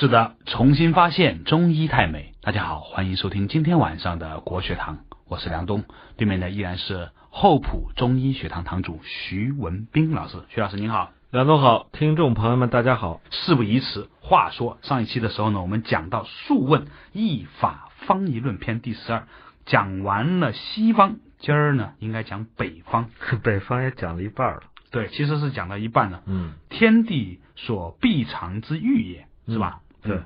[0.00, 2.32] 是的，重新发现中医太美。
[2.40, 5.82] 大家好，欢迎收听今天晚上的国学堂，我是梁东，
[6.16, 10.36] 对面的依然是厚朴中医学堂堂主徐文斌老师。
[10.50, 13.20] 徐老师您好，梁东好，听众朋友们大家好。
[13.32, 19.26] 事不宜迟，话说上一期的时候呢，我们讲到《素问·易法方仪论篇》第十二，
[19.66, 23.10] 讲完了西方，今儿呢应该讲北方。
[23.42, 24.62] 北方也讲了一半了，
[24.92, 26.22] 对，其实是讲到一半了。
[26.26, 29.80] 嗯，天地所必藏之欲也，是吧？
[30.02, 30.16] 对。
[30.16, 30.24] 嗯，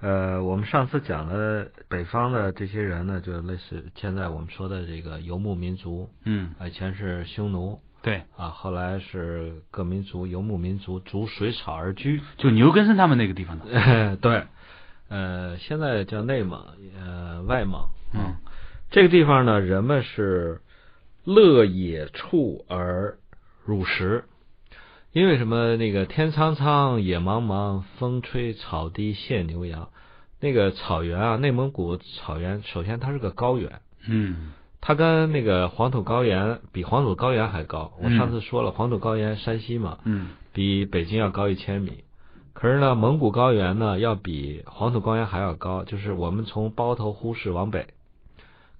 [0.00, 14.16] 呃，我们上次讲了北方的这些人呢，就类似现在我们说的这个游牧民族，嗯，啊以前是匈奴对，啊，后来是各民族游牧民族逐水草而居，就牛根生他们那个地方的。
[14.20, 14.42] 对，
[15.08, 16.60] 呃，现在叫内蒙，
[17.00, 18.36] 呃，外蒙，嗯，
[18.90, 20.60] 这个地方呢，人们是
[21.24, 23.16] 乐野处而
[23.64, 24.24] 乳食，
[25.14, 25.76] 因为什么？
[25.76, 29.90] 那个天苍苍，野茫茫，风吹草低见牛羊。
[30.40, 37.92] 那个草原啊，内蒙古草原，首先它是个高原，嗯，它跟那个黄土高原比黄土高原还高。
[38.02, 42.02] 我嗯上次说了，黄土高原山西嘛，嗯，比北京要高一千米。
[42.52, 47.86] 可是呢，蒙古高原呢要比黄土高原还要高，就是我们从包头呼市往北，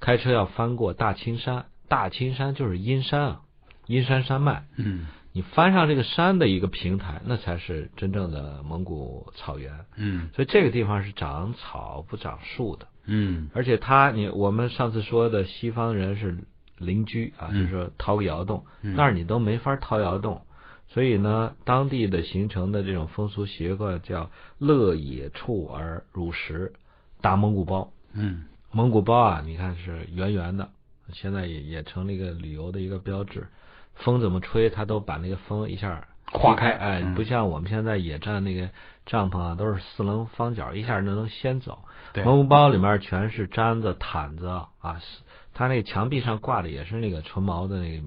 [0.00, 3.41] 开车要翻过大青山，大青山就是阴山啊，
[3.87, 4.64] 阴山山脉。
[4.77, 5.06] 嗯，
[5.37, 9.85] 你翻上这个山的一个平台，那才是真正的蒙古草原。
[9.97, 16.39] 嗯，所以这个地方是长草不长树的，嗯，而且它，你我们上次说的西方人是
[16.79, 20.41] 邻居啊，嗯就是说掏个窑洞，嗯那儿你都没法掏窑洞。
[20.87, 26.75] 所以呢，当地的形成的这种风俗习惯叫乐野处而乳食，
[27.21, 27.93] 大蒙古包。
[28.12, 30.71] 嗯，蒙古包啊，你看是圆圆的，
[31.12, 33.49] 现在也也成了一个旅游的一个标志。
[33.95, 37.14] 风怎么吹，它都把那个风一下划开哎，嗯。
[37.14, 38.69] 不像我们现在野战那个
[39.06, 41.78] 帐篷啊，都是四棱方角，一下就能掀走。
[42.12, 45.22] 对，蒙古包里面全是毡子、毯子啊，是
[45.53, 48.05] 它那个墙壁上挂的也是那个纯毛的那个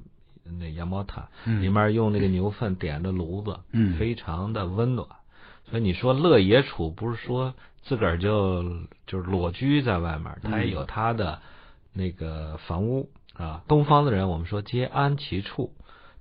[0.60, 1.62] 那羊毛毯，嗯。
[1.62, 3.98] 里面用那个牛粪点的炉子，嗯。
[3.98, 5.08] 非常的温暖。
[5.70, 8.64] 所以你说乐野处不是说自个儿就
[9.06, 11.42] 就是裸居在外面，他也有他的
[11.92, 13.64] 那个房屋啊。
[13.68, 15.74] 东方的人我们说皆安其处，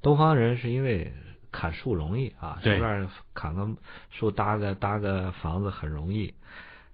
[0.03, 1.13] 东方人是因为
[1.51, 3.69] 砍树容易啊，对随便砍个
[4.11, 6.35] 树搭个搭个房子很容易。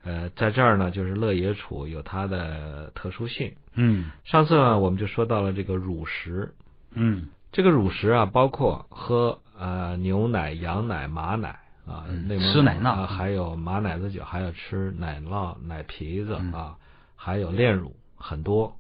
[0.05, 3.55] 呃，在这儿呢，就是乐野处有它的特殊性。
[3.75, 6.55] 嗯，上次呢，我们就说到了这个乳食，
[6.91, 12.05] 嗯，这个乳食啊，包括喝呃牛奶、羊奶、马奶啊，
[12.53, 16.77] 吃奶酪啊还有马奶子酒，还有吃奶酪、奶皮子嗯啊，
[17.15, 18.77] 还有炼乳很多。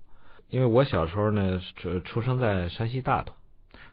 [0.52, 3.34] 因为我小时候呢，出出生在山西大同，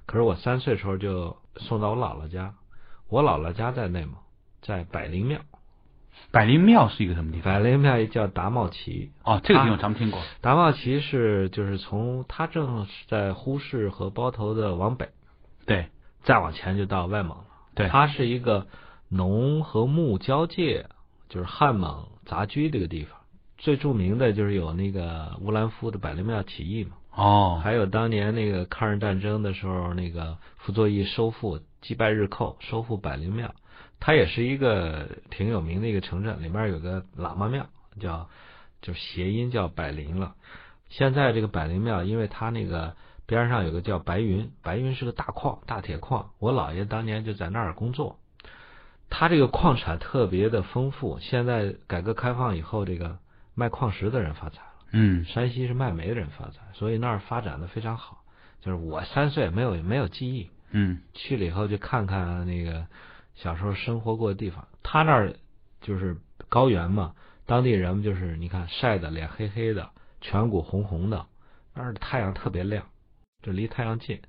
[0.06, 2.53] 可是我三岁时候就送到我姥姥家，
[3.08, 4.16] 我姥姥家在内蒙，
[4.62, 5.40] 在百灵庙，
[6.31, 7.53] 百灵庙是一个什么地方？
[7.53, 10.22] 百灵庙也叫达茂旗，哦，这个地啊方咱们听过。
[10.42, 15.08] 达茂旗是就是从它正是在呼市和包头的往北。
[15.66, 15.88] 对，
[16.24, 17.46] 再往前就到外蒙了。
[17.74, 18.68] 对它是一个
[19.08, 20.88] 农和牧交界，
[21.30, 23.18] 就是汉蒙杂居这个地方。
[23.59, 33.53] 最著名的就是有那个乌兰夫的百灵庙起义嘛，哦，还有当年那个抗日战争的时候，那个傅作义收复击败日寇，收复百灵庙。
[34.00, 37.68] 它也是一个挺有名的一个城镇，里面有个喇嘛庙，
[38.00, 38.30] 叫
[38.81, 40.36] 就谐音叫百灵了。
[40.88, 46.30] 现在这个百灵庙，因为它那个边上有个叫白云，白云是个大矿，大铁矿。
[46.40, 48.18] 我姥爷当年就在那儿工作，
[49.09, 51.19] 它这个矿产特别的丰富。
[51.19, 53.18] 现在改革开放以后，这个
[53.59, 58.24] 卖矿石的人发财了，嗯，山西是卖煤的人发财，所以那儿发展的非常好。
[58.62, 62.88] 就是我三岁没有没有记忆，嗯，去了以后就看看那个
[63.36, 64.66] 小时候生活过的地方。
[64.81, 65.34] 他那儿
[65.81, 66.18] 就是
[66.48, 67.14] 高原嘛，
[67.46, 69.90] 当地人们就是你看晒的脸黑黑的，
[70.22, 71.25] 颧骨红红的，
[71.74, 72.86] 那儿太阳特别亮，
[73.44, 74.22] 就离太阳近。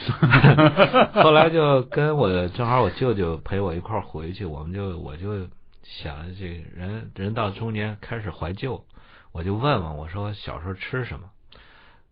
[1.14, 5.48] 后来就跟我正好我舅舅陪我一块儿回去，我们就我就
[5.90, 8.84] 想这个人人到中年开始怀旧，
[9.32, 11.28] 我就问问我说小时候吃什么？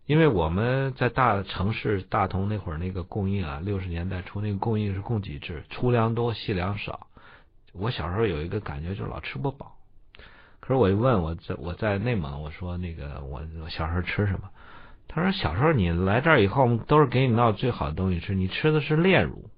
[0.05, 7.07] 因为我们在大城市大同那会儿那个供应啊，六十年代初那个供应是供给制，粗粮多细粮少。
[7.73, 9.77] 我小时候有一个感觉就是老吃不饱。
[10.59, 14.51] 可是我一问我在我在内蒙，我说那个我我小时候吃什么？
[15.07, 19.49] 他说小时候你来这儿以后，我们都是给你闹最好的东西吃，你吃的是炼乳，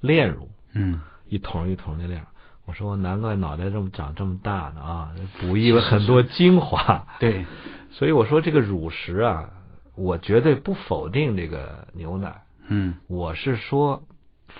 [0.00, 2.24] 炼乳嗯，一桶一桶的炼。
[2.68, 7.06] 我说难怪脑袋这么长这么大呢啊，补益了很多精华。
[7.18, 7.46] 对，
[7.90, 9.48] 所以我说这个乳食啊，
[9.96, 14.02] 我绝对不否定这个牛奶，嗯我是说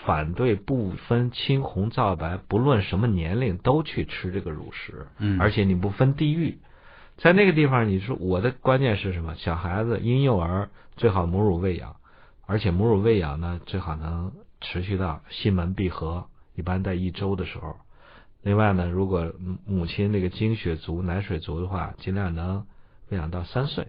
[0.06, 6.56] 反对不分青红皂白，不论什么年龄都去吃这个乳食，嗯而且你不分地域，
[7.18, 9.34] 在那个地方，你说我的观念是什么？
[9.34, 11.96] 小孩子婴幼儿最好母乳喂养，
[12.46, 14.32] 而且母乳喂养呢最好能
[14.62, 17.76] 持续到心门闭合，一般在一周的时候。
[18.42, 19.32] 另外呢，如果
[19.66, 22.66] 母亲那个精血足、奶水足的话，尽量能
[23.08, 23.88] 喂养到三岁。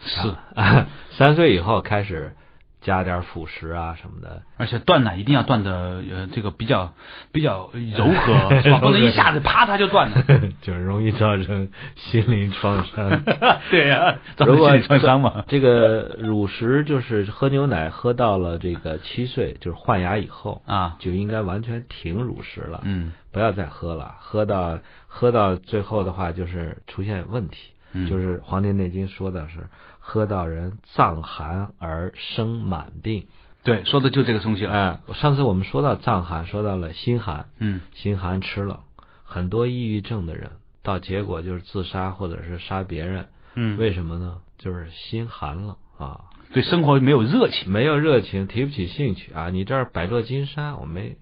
[0.00, 2.36] 是，啊，三岁以后开始
[2.80, 4.42] 加点辅食啊什么的。
[4.56, 6.92] 而且断奶一定要断的呃这个比较
[7.32, 8.78] 比较柔和， 是吧？
[8.78, 10.22] 不能一下子啪它就断了。
[10.62, 13.22] 就是容易造成心灵创伤。
[13.70, 15.44] 对呀、造如果成心理创伤嘛。
[15.48, 24.14] 这个乳食就是喝牛奶喝到了这个七岁，就是换牙以后啊，就应该完全停乳食了，嗯不要再喝了。
[24.20, 29.60] 喝到喝到最后的话，就是出现问题，嗯，就是《黄帝内经》说的是
[30.08, 33.26] 喝到人脏寒而生满病。
[33.64, 34.72] 对，说的就这个东西了。
[34.72, 38.84] 哎，上次我们说到脏寒，说到了心寒，嗯心寒吃了，
[39.24, 40.52] 很多抑郁症的人
[40.84, 43.26] 到结果就是自杀或者是杀别人，
[43.56, 44.38] 嗯，为什么呢？
[44.58, 46.20] 就是心寒了啊，
[46.52, 47.72] 对生活没有热情。
[47.72, 49.50] 没有热情，提不起兴趣啊。
[49.50, 51.16] 你这儿百座金山，我没，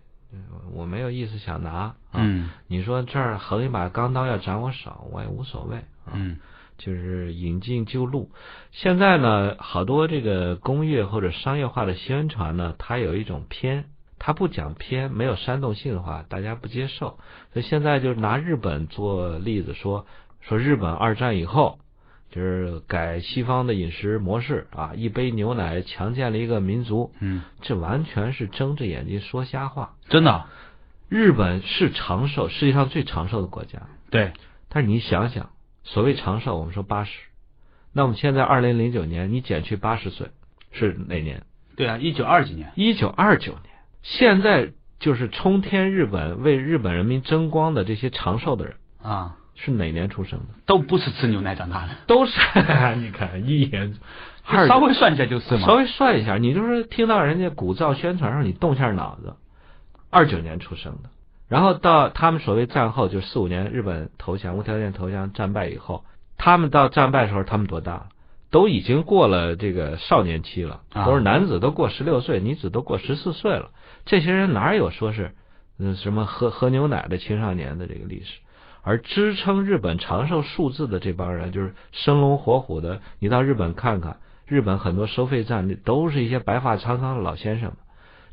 [0.75, 1.97] 我没有意思想拿啊。
[2.13, 6.13] 嗯你说这儿横一把钢刀要斩我手，我也无所谓啊。
[6.13, 6.37] 嗯
[6.79, 8.31] 就是引进旧路。
[8.73, 13.85] 现在呢，好多这个工业或者商业化的宣传呢，它有一种偏，
[14.19, 17.19] 它不讲偏，没有煽动性的话，大家不接受。
[17.53, 20.07] 所以现在就是拿日本做例子说，
[20.41, 21.79] 说日本二战以后。
[22.31, 29.95] 就是改西方的饮食模式啊，一杯牛奶强健了一个民族，嗯，这完全是睁着眼睛说瞎话。
[30.09, 30.51] 真的啊。
[31.09, 34.33] 日本是长寿，世界上最长寿的国家，对，
[34.69, 35.51] 但是你想想，
[35.85, 37.13] 所谓长寿，我们说八十，
[37.93, 40.29] 那我们现在二零零九年，你减去八十岁
[40.73, 41.45] 是哪年？
[41.77, 42.73] 对啊，一九二几年。
[42.75, 43.75] 一九二九年。
[44.03, 50.47] 现在就是冲天日本为日本人民争光的这些长寿的人啊，是哪年出生的？
[50.67, 52.33] 都不是吃牛奶长大的，都是
[53.01, 53.95] 你看一眼，
[54.69, 55.67] 稍微算一下就是嘛。
[55.67, 59.37] 稍微算一下，你就是听到人家鼓噪宣传，让你动下脑子。
[60.11, 61.11] 二九年出生的，
[61.49, 66.05] 然后到他们所谓战后，就是四五年日本投降、无条件投降、战败以后，
[66.37, 68.09] 他们到战败的时候，他们多大了？
[68.51, 73.71] 都已经过了这个少年期了，啊都是男子都过十六岁，女子都过十四岁了。
[74.05, 75.35] 这些人哪有说是
[75.79, 78.39] 嗯什么喝喝牛奶的青少年的这个历史？
[78.83, 83.01] 而支撑日本长寿数字的这帮人，就是生龙活虎的。
[83.19, 87.77] 你到日本看看，日本很多收费站里都是一些白发苍苍的老先生们。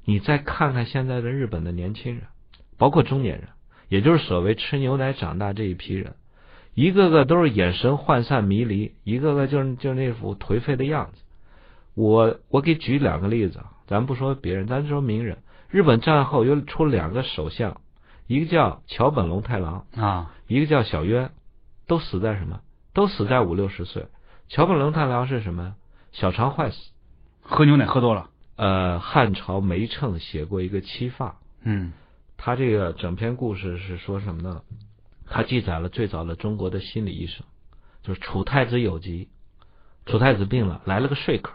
[0.04, 2.24] 你再看看现在的日本的年轻人，
[2.82, 3.50] 包括中年人，
[3.90, 6.16] 也就是所谓吃牛奶长大这一批人，
[6.74, 11.22] 一个个都是眼神涣散迷离，一个个就是就是那副颓废的样子。
[11.94, 15.38] 我我给举两个例子，啊，咱不说别人，咱说名人。
[15.70, 17.80] 日本战后又出了两个首相，
[18.26, 21.30] 一个叫桥本龙太郎，啊，一个叫小渊，
[21.86, 22.62] 都死在什么？
[22.96, 24.08] 都死在五六十岁。
[24.50, 25.76] 桥本龙太郎是什么？
[26.14, 26.78] 小肠坏死。
[27.44, 28.32] 喝牛奶喝多了。
[28.56, 31.94] 呃，汉朝梅称写过一个七发，嗯
[32.44, 34.64] 他这个整篇故事是说什么呢？
[35.28, 37.46] 他记载了最早的中国的心理医生，
[38.02, 39.30] 就是楚太子有疾，
[40.08, 41.52] 楚太子病了，来了个说客，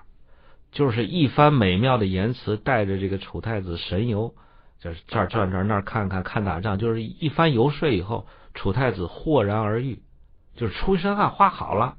[0.71, 4.33] 就是一番美妙的言辞，带着这个楚太子神游，
[4.79, 10.00] 就是这儿转转那儿看看，看打仗，就是一番游说以后，楚太子豁然而愈，
[10.55, 11.97] 就是出身汗，花好了。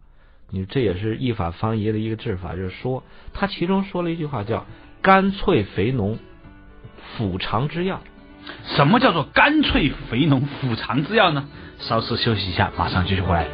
[0.49, 3.03] 你这也是一法方仪的一个治法，就是说
[3.33, 4.65] 他其中说了一句话叫
[5.03, 6.17] “干脆肥浓，
[7.17, 8.01] 腹肠之药”。
[8.75, 11.45] 什么叫做干脆肥浓腹肠之药呢？
[11.79, 13.45] 稍事休息一下，马上继续回来。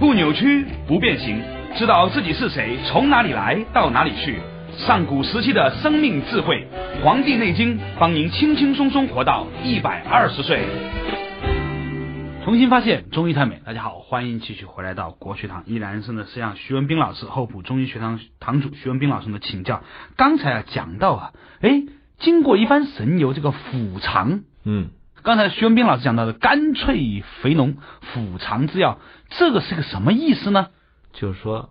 [0.00, 1.40] 不扭曲，不变形，
[1.76, 4.40] 知道自己是谁，从哪里来，到哪里去。
[4.78, 6.66] 上古时期的生命智慧，
[7.04, 10.62] 《黄帝内经》帮您轻轻松松活到一百二十岁。
[12.44, 19.84] 重新发现中医太美，大家好，欢迎继续回来到国学堂，依然是呢是向徐文斌老师厚朴中医学堂堂主徐文斌老师的请教。
[20.16, 21.84] 刚才啊讲到啊，哎，
[22.18, 24.88] 经过一番神游，这个腹肠，嗯，
[25.22, 28.98] 刚才徐文斌老师讲到的干脆肥浓腹肠之药，
[29.30, 30.66] 这个是个什么意思呢？
[31.12, 31.70] 就是说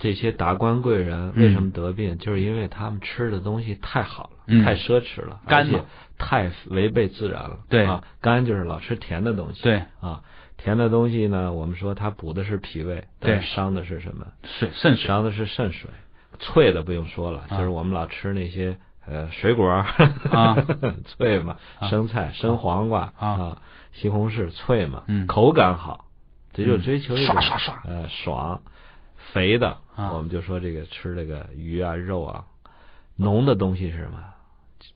[0.00, 4.64] 这些达官贵人为什么得病，就是因为他们吃的东西太好了，嗯。
[4.64, 5.72] 太奢侈了，干嘛？
[5.74, 5.84] 而且
[6.18, 7.58] 太违背自然了。
[7.68, 7.84] 对。
[7.84, 9.62] 啊，干就是老吃甜的东西。
[9.62, 10.22] 对，啊，
[10.56, 13.40] 甜的东西呢，我们说它补的是脾胃，对。
[13.42, 14.26] 伤的是什么？
[14.42, 15.06] 水肾水。
[15.06, 15.90] 伤的是肾水。
[16.38, 17.58] 脆的不用说了，啊。
[17.58, 19.84] 就是我们老吃那些呃水果儿
[20.30, 20.56] 啊，
[21.04, 21.88] 脆嘛，啊。
[21.88, 23.58] 生菜、生黄瓜啊。
[23.92, 25.26] 西红柿脆嘛，嗯。
[25.26, 26.06] 口感好，
[26.54, 26.82] 这就嗯。
[26.82, 27.82] 追求一种刷刷刷。
[27.84, 28.62] 呃爽，
[29.32, 32.44] 肥的啊我们就说这个吃这个鱼啊肉啊，
[33.16, 34.24] 浓的东西是什么？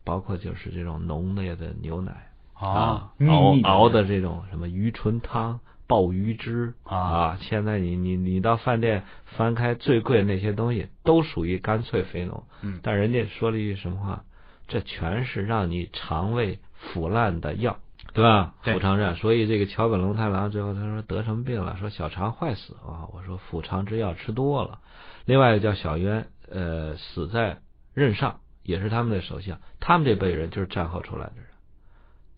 [0.02, 2.12] 包括就是这种浓烈的牛奶
[2.58, 7.38] 哦啊，，熬熬的这种什么鱼春汤、鲍鱼汁啊啊。
[7.40, 12.44] 现在你你你到饭店翻开最贵的那些东西，都属于干脆肥浓。
[12.62, 14.24] 嗯但人家说了一句什么话？
[14.66, 17.76] 这全是让你肠胃腐烂的药，
[18.14, 18.54] 对吧？
[18.62, 19.16] 对腹肠战。
[19.16, 21.76] 所以这个桥本龙太郎最后他说得什么病了？
[21.78, 23.10] 说小肠坏死啊。
[23.12, 24.78] 我说腹肠之药吃多了。
[25.26, 27.58] 另外一个叫小渊，呃，死在
[27.92, 29.58] 任上，也是他们的首相。
[29.80, 31.46] 他们这辈人就是战后出来的人，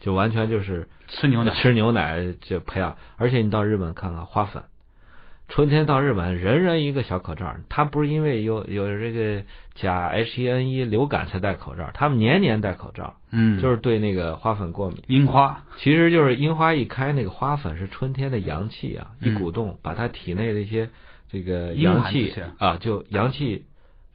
[0.00, 2.96] 就完全就是吃牛奶，吃牛奶就培养。
[3.16, 4.64] 而且你到日本看看花粉，
[5.48, 7.54] 春天到日本，人人一个小口罩。
[7.68, 9.42] 他不是因为有有这个
[9.74, 15.02] 甲 H1N1 流感才戴口罩，他们年年戴口罩，嗯，就是对那个花粉过敏。
[15.06, 20.90] 樱花，其实就是樱花一开，那个花粉是春天的阳气啊，一嗯鼓动，把他体内的一些
[21.30, 23.64] 这个阴阳气寒啊，就阳气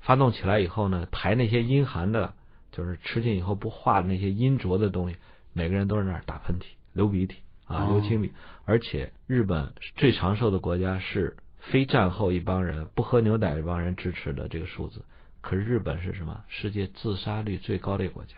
[0.02, 2.34] 发动起来以后呢，排那些阴寒的，
[2.72, 5.16] 就是吃进以后不化的那些阴浊的东西，
[5.54, 8.32] 每个人都在那儿打喷嚏、流鼻涕啊、哦流清鼻。
[8.66, 15.04] 而且日本最长寿的国家是非战后一帮人不喝牛奶这帮人支持的这个数字。
[15.42, 16.44] 可是日本是什么？
[16.48, 18.36] 世界自杀率最高的国家，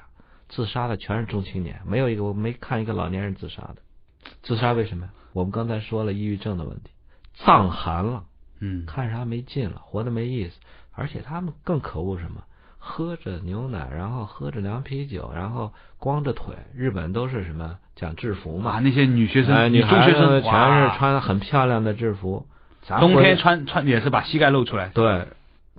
[0.47, 3.77] 自杀的全是中青年，没有一个我没看一个老年人自杀的。
[4.41, 5.13] 自杀为什么呀？
[5.33, 6.91] 我们刚才说了抑郁症的问题，
[7.33, 8.25] 藏寒了，
[8.59, 10.57] 嗯，看啥没劲了，活得没意思。
[10.91, 12.43] 而且他们更可恶什么？
[12.85, 16.53] 喝着牛奶，然后喝着凉啤酒，然后光着腿。
[16.75, 18.71] 日本都是什么讲制服嘛？
[18.71, 22.45] 哇，那些女学生、哎，女学生子全是穿很漂亮的制服。
[22.85, 24.89] 咱冬天穿穿也是把膝盖露出来。
[24.89, 25.25] 对，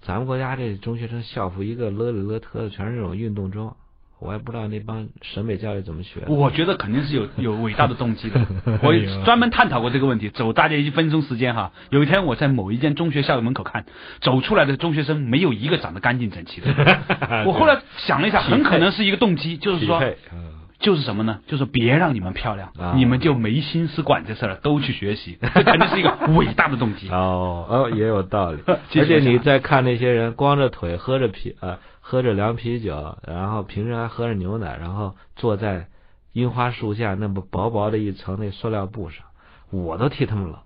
[0.00, 3.76] 咱们国家这中学生校服一个勒里勒特的，全是这种运动装。
[4.24, 6.20] 我也不知道那帮审美教育怎么学。
[6.26, 8.40] 我觉得肯定是有有伟大的动机的。
[8.82, 11.72] 我专门探讨过这个问题，走大家一分钟时间哈。
[11.90, 13.84] 有一天我在某一间中学校门口看，
[14.20, 16.68] 走出来的中学生没有一个长得干净整齐的。
[17.46, 20.00] 我后来想了一下，很可能是一个动机，就是说，
[20.80, 21.38] 就是什么呢？
[21.46, 27.08] 就是别让你们漂亮，啊你们就没心思管这事儿了，都去学习， 这肯定是一个伟大的动机。
[27.08, 28.58] 哦哦，也有道理。
[28.66, 35.88] 而且你讲再看那些人光着腿喝着啤呃喝着凉啤酒，然后平时还喝着牛奶，然后坐在
[36.34, 39.24] 樱花树下那么薄薄的一层那塑料布上，
[39.70, 40.58] 我都替他们冷。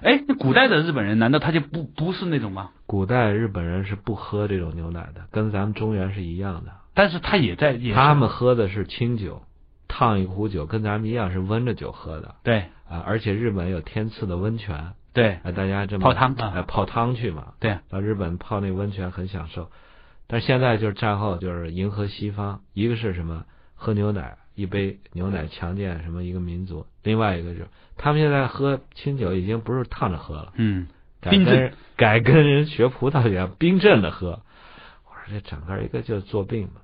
[0.00, 2.70] 哎，那古代的日本人难道他就不不是那种吗？
[2.86, 6.72] 古代日本人是不喝这种牛奶的，跟咱们中原是一样的。
[6.94, 9.42] 但是他也在，也他们喝的是清酒，
[9.88, 13.04] 烫一壶酒，跟咱们一样是温着酒喝的对啊。
[13.06, 19.70] 而且日本有天赐的温泉，对啊，大家这么泡汤啊呃泡汤去嘛，对，到日本泡那温泉很享受。
[20.28, 23.44] 但是现在就是战后就是迎合西方，一个是什么
[23.74, 30.86] 喝牛奶，一杯牛奶强健什么一个民族，另外一个就是他们现在喝清酒已经不是烫着喝了，嗯，
[31.20, 34.42] 改跟改跟人学葡萄一样冰镇的喝。
[35.06, 36.82] 我说这整个一个就是作病嘛，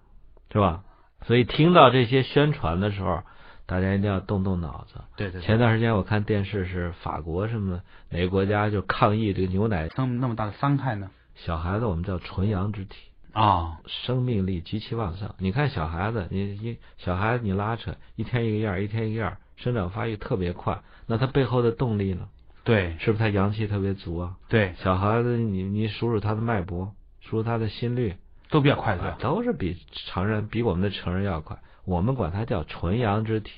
[0.50, 0.82] 是吧？
[1.26, 3.22] 所以听到这些宣传的时候，
[3.66, 5.00] 大家一定要动动脑子。
[5.16, 11.10] 对对，前段时间我看电视是法国什么哪个国家就抗议这个牛奶，那么那么大的伤害呢？
[11.34, 12.96] 小孩子我们叫纯阳之体，
[13.34, 15.34] 啊，生命力极其旺盛。
[15.38, 22.28] 你看小孩子，你一小孩子你拉扯一天一个样儿，一天一个样儿，生长发育特别快，那他背后的动力呢？
[22.62, 24.36] 对是不是他阳气特别足啊？
[24.48, 28.14] 对，小孩子你你数数他的脉搏，数数他的心率，
[28.50, 29.16] 都比较快乐。
[29.18, 31.58] 都是比成人比我们的成人要快。
[31.84, 33.50] 我们管它叫纯阳之体，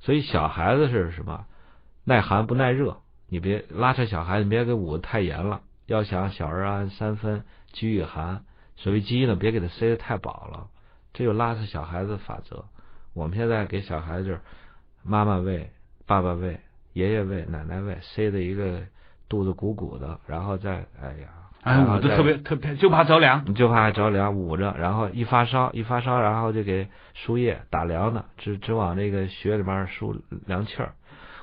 [0.00, 1.46] 所以小孩子是什么？
[2.04, 2.98] 耐寒不耐热。
[3.28, 5.62] 你别拉扯小孩子，你别给捂得太严了。
[5.86, 8.44] 要想小儿安三分，饥与寒。
[8.82, 10.66] 所谓鸡呢，别给它塞得太饱了，
[11.12, 12.64] 这就拉扯小孩子的法则。
[13.14, 14.40] 我们现在给小孩子就是
[15.04, 15.70] 妈妈喂、
[16.04, 16.58] 爸爸喂、
[16.92, 18.80] 爷爷喂、奶奶喂，塞的一个
[19.28, 21.28] 肚子鼓鼓的，然后再哎呀，
[21.62, 23.44] 哎，然后再我都特别特别，就怕着凉。
[23.46, 30.94] 你就怕着凉捂着，然后一发烧一发烧，然后就给输液打凉的，只只往那个血里面输凉气儿。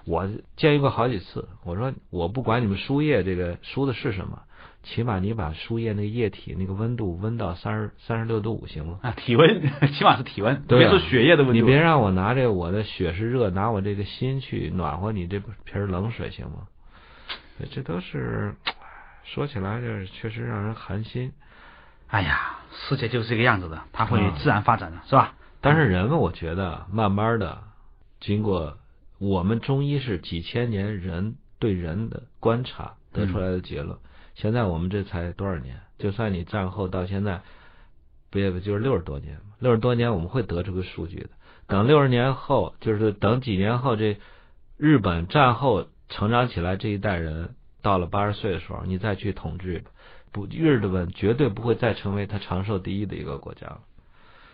[0.06, 0.28] 我
[0.58, 4.42] 建议过好几次，我说我不管你们输液这个输的是什么，
[4.84, 9.00] 起码你把输液那个液体那个温度温到三十三十六度五行吗？
[9.04, 9.62] 啊，体温
[9.94, 11.54] 起码是体温，对啊别说血液的温度。
[11.54, 16.68] 你别让我拿这个我的血是热，拿我这个心去暖和你这瓶冷水行吗？
[17.72, 18.56] 这都是
[19.26, 21.34] 说起来就是确实让人寒心。
[22.08, 25.34] 哎呀，世界就是这个样子的，它会啊自然发展的，是吧？
[25.62, 27.64] 但是人们，我觉得慢慢的，
[28.22, 28.78] 经过
[29.20, 33.98] 我们中医是几千年人对人的观察得出来的结论。
[34.40, 35.82] 现在我们这才多少年？
[35.98, 37.42] 就算你战后到现在，
[38.30, 39.54] 不也不就是六十多年嘛？
[39.60, 41.30] 六十多年我们会得出个数据的。
[41.68, 44.18] 等六十年后，就是等几年后，这
[44.78, 49.84] 日本战后成长起来这一代人到了八十岁的时候，你再去统治，
[50.32, 53.82] 不，日本绝对不会再成为他长寿第一的一个国家了。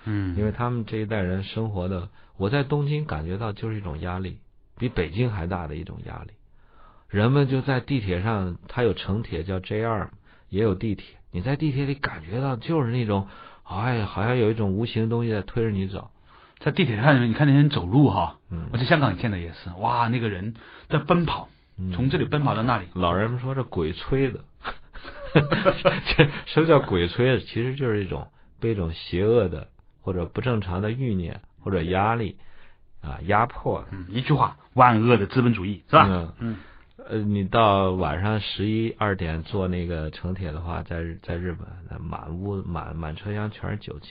[0.06, 4.40] 嗯，因为他们这一代人生活的，我在东京感觉到就是一种压力，
[4.80, 6.32] 比北京还大的一种压力。
[7.10, 10.10] 人们就在地铁上，它有城铁叫 JR，
[10.50, 11.06] 也有地铁。
[11.32, 13.28] 你在地铁里感觉到就是那种，
[13.64, 16.12] 哎呀，好像有一种无形的东西在推着你走。
[16.60, 20.56] 在地铁上，你看那些人走路哈，嗯我在香港见的也是，哇，那个人
[20.90, 24.40] 在奔跑，嗯从这里奔跑到那里，老人们说这鬼催的，
[25.34, 27.40] 这 什么叫鬼催？
[27.42, 29.68] 其实就是一种被一种邪恶的
[30.02, 32.38] 或者不正常的欲念或者压力
[33.02, 33.88] 啊压迫的。
[33.92, 36.08] 嗯，一句话，万恶的资本主义是吧？
[36.10, 36.58] 嗯嗯
[37.08, 44.08] 呃，你到晚上十一二点坐那个城铁的话，在日在日本，那满屋满满车厢全是酒气，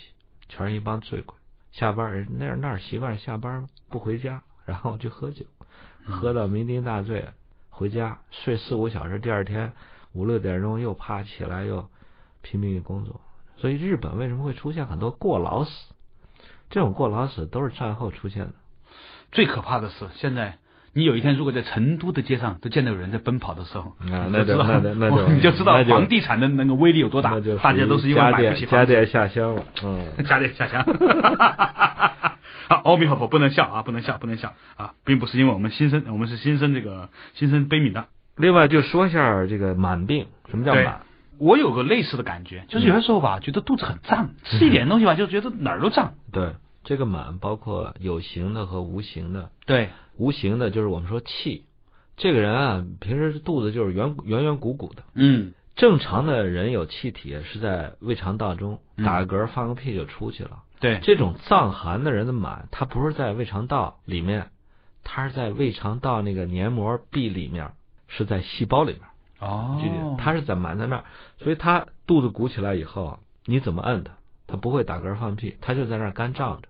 [0.49, 1.35] 全是一帮醉鬼。
[1.73, 5.45] 下班儿那儿那儿习惯下班不回家，然后去喝酒，
[6.05, 7.31] 喝到酩酊大醉，
[7.69, 9.73] 回家睡四五小时，第二天
[10.13, 11.89] 五六点钟又爬起来又
[12.43, 13.21] 拼命的工作。
[13.57, 15.71] 所以日本为什么会出现很多过劳死？
[16.71, 18.53] 这种过劳死都是战后出现的。
[19.33, 20.59] 最可怕的是，现在
[20.95, 28.93] 你有一天如果在成都的街上都见到有人在奔跑的时候，啊你就知道那就那就那就你就知道房地产的那个威力有多大那就，大家都是因为家买不起房子。
[28.93, 30.07] 电下乡了，嗯。
[30.25, 30.85] 家电下乡。
[32.67, 38.07] 好，阿弥陀佛，不能笑啊，不能笑，不能笑啊，并不是因为我们心生，我们是心生这个心生悲悯的。
[38.37, 41.01] 另外就说一下这个满病，什么叫对满？
[41.39, 46.15] 我有个类似的感觉，就是有些时候吧，觉得肚子很胀，吃一点东西吧，就觉得哪儿都胀。
[46.33, 46.53] 对，
[46.85, 49.51] 这个满包括有形的和无形的。
[49.67, 51.65] 对，无形的就是我们说气，
[52.17, 55.03] 这个人啊，平时肚子就是圆圆圆鼓鼓的。
[55.15, 60.63] 嗯正常的人有气体是在胃肠道中嗯打个嗝放个屁就出去了。
[60.79, 64.51] 对，这种藏寒的人的满，它不是在胃肠道里面，
[65.03, 67.73] 它是在胃肠道那个黏膜壁里面，
[68.07, 69.03] 是在细胞里面。
[69.41, 71.05] 哦它是在满在那儿，
[71.39, 74.13] 所以他肚子鼓起来以后，你怎么摁它，
[74.47, 76.69] 它不会打嗝放屁，它就在那儿干胀着。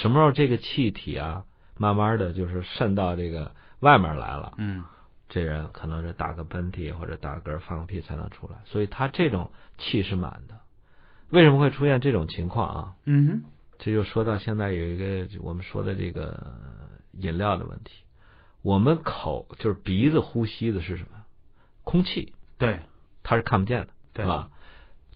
[0.00, 1.44] 什么时候这个气体啊，
[1.76, 4.84] 慢慢的就是渗到这个外面来了，嗯
[5.28, 10.60] 这人可能是打个喷嚏或者打嗝放屁才能出来，所以他这种气是满的。
[11.30, 12.94] 为什么会出现这种情况啊？
[13.04, 13.44] 嗯哼
[13.78, 16.54] 这就说到现在有一个我们说的这个
[17.12, 18.04] 饮料的问题，
[18.62, 21.24] 我们口就是鼻子呼吸的是什么？
[21.84, 22.32] 空气。
[22.56, 22.80] 对
[23.22, 24.50] 它是看不见的，对吧？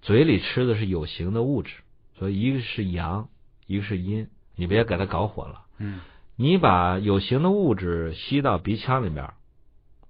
[0.03, 1.73] 嘴里吃的是有形的物质，
[2.19, 3.29] 所以一个是阳，
[3.67, 5.63] 一个是阴，你别给它搞混了。
[5.79, 6.01] 嗯
[6.37, 9.31] 你把有形的物质吸到鼻腔里面，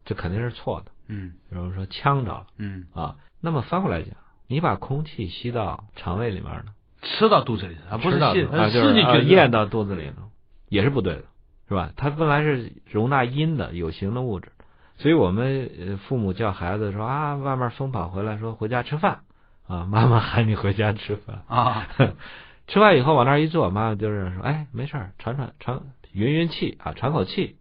[0.04, 0.92] 这肯定是错的。
[1.08, 4.14] 嗯比如说呛着了嗯，啊，那么翻过来讲，
[4.46, 8.46] 你把空气吸到肠胃里面呢，吃到肚子里啊，不是吸，
[8.94, 10.30] 进去咽到肚子里呢，
[10.68, 11.24] 也是不对的，
[11.68, 11.90] 是吧？
[11.96, 14.52] 它本来是容纳阴的有形的物质，
[14.98, 19.22] 所以我们呃父母叫孩子说啊，外面疯跑回来说回家吃饭
[19.66, 21.88] 啊，妈妈喊你回家吃饭，啊，
[22.66, 27.56] 吃饭以后往那儿一坐，妈妈就是说，哎，没事儿，喘喘喘，匀匀气啊，喘口气，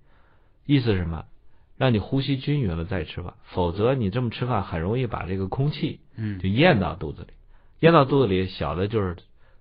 [0.65, 1.25] 意思是什么？
[1.77, 7.29] 让你呼吸均匀了再吃饭，否则你这么吃饭很容易把这个空气嗯就咽到肚子里，
[7.79, 9.17] 咽到肚子里，小的就是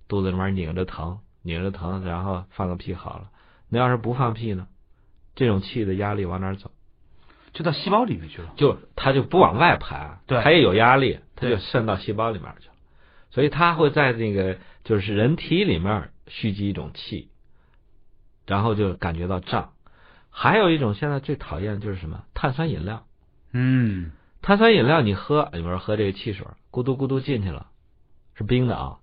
[0.07, 3.31] 肚子里面拧着疼，拧着疼，然后放个屁好了。
[3.71, 4.67] 那要是不放屁呢？
[5.35, 6.71] 这种气的压力往哪儿走？
[7.55, 8.53] 就到细胞里面去了。
[8.57, 12.70] 就它就不往外排，对它也有压力，它就渗到细胞里面去了。
[13.31, 17.31] 所以它会在那个就是人体里面蓄积一种气，
[18.47, 19.73] 然后就感觉到胀。
[20.31, 23.07] 还有一种现在最讨厌的就是什么碳酸饮料。
[23.53, 24.13] 嗯
[24.43, 27.67] 碳酸饮料你喝，你比如喝这个汽水，咕嘟咕嘟进去了，
[28.35, 28.99] 是冰的啊。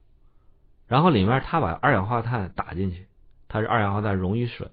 [0.87, 3.07] 然后里面它把二氧化碳打进去，
[3.49, 4.69] 它是二氧化碳溶于水，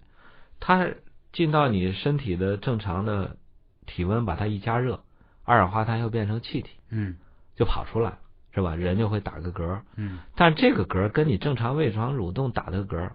[0.60, 0.88] 它
[1.32, 3.36] 进到你身体的正常的
[3.84, 5.02] 体温，把它一加热，
[5.42, 7.16] 二氧化碳又变成气体，嗯
[7.56, 8.18] 就跑出来了，
[8.54, 8.76] 是吧？
[8.76, 13.10] 人就会打个嗝，嗯但这个嗝跟你正常胃肠蠕动打的嗝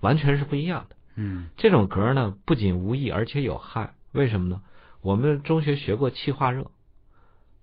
[0.00, 0.96] 完全是不一样的。
[1.14, 3.94] 嗯这种嗝呢，不仅无益，而且有害。
[4.12, 4.60] 为什么呢？
[5.00, 6.70] 我们中学学过气化热，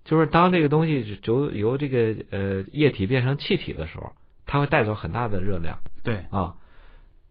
[0.04, 4.12] 就是当这个东西由由这个呃液体变成气体的时候，
[4.46, 6.54] 它会带走很大的热量对，啊。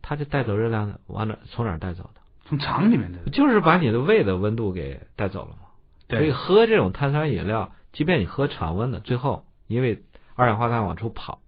[0.03, 2.21] 它就带走热量呢，往哪从哪儿带走的？
[2.45, 3.29] 从肠里面的。
[3.31, 5.67] 就是把你的胃的温度给带走了嘛。
[6.07, 10.03] 对所以，喝这种碳酸饮料，即便你喝常温的，最后因为
[10.35, 11.39] 二氧化碳往出跑，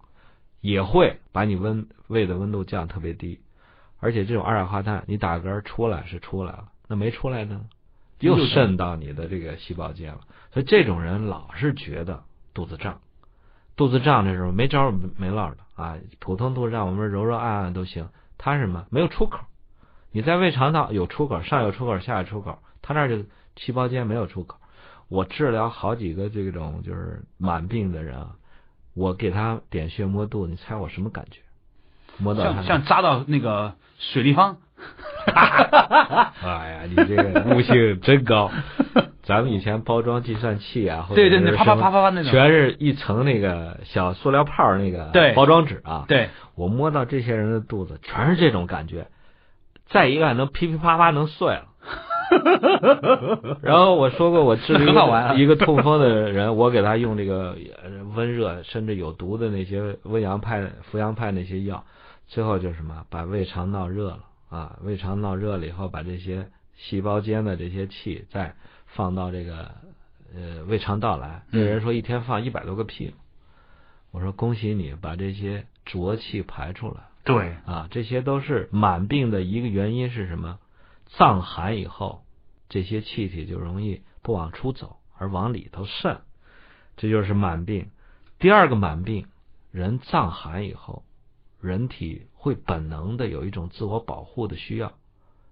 [0.60, 3.40] 也会把你温胃的温度降特别低。
[3.98, 7.66] 而且这种二氧化碳，你打嗝出来是出来了，那没出来呢，
[8.18, 10.20] 又又渗到你的这个细胞间了。
[10.52, 12.22] 所以这种人老是觉得
[12.54, 13.00] 肚子胀，
[13.76, 18.08] 肚子胀的时候没招儿没落的啊，普通肚子胀我们揉揉按按都行。
[18.38, 18.86] 他是什么？
[18.90, 19.40] 没有出口。
[20.12, 24.58] 你在胃肠道有出口，上有出口，下有出口，他那儿就细胞间没有出口。
[25.10, 28.30] 我治疗好几个这种就是满病的人啊，
[28.94, 31.40] 我给他点穴摸肚，你猜我什么感觉？
[32.16, 34.56] 摸到像像扎到那个水立方。
[35.26, 38.50] 哎呀，你这个悟性真高。
[39.22, 42.30] 咱们以前包装计算器啊，或者对对对，啪啪啪啪啪那种。
[42.30, 46.04] 全是一层那个小塑料泡那个对包装纸啊。
[46.08, 49.08] 对，我摸到这些人的肚子，全是这种感觉。
[49.88, 51.66] 再一看，能噼噼啪啪能碎了。
[53.62, 61.84] 然后我说过，我治了一个一个痛风的人，我给他用这个呃温热甚至有毒的那些温阳派、扶阳派那些药，
[62.28, 68.54] 最后就是什么，把胃肠闹热了啊，胃肠闹热了以后，把这些细胞间的这些气再
[68.86, 69.70] 放到这个
[70.34, 71.42] 呃胃肠道来。
[71.50, 73.12] 那嗯人说一天放一百多个屁，
[74.12, 76.94] 我说恭喜你把这些浊气排出来。
[77.22, 80.58] 对，啊，这些都是满病的一个原因是什么？
[81.16, 82.24] 藏寒以后，
[82.68, 86.20] 这些气体就容易不往出走，而往里头渗，
[86.96, 87.90] 这就是满病。
[88.38, 89.26] 第二个满病，
[89.70, 91.04] 人藏寒以后，
[91.60, 94.92] 人体会本能的有一种自我保护的需要，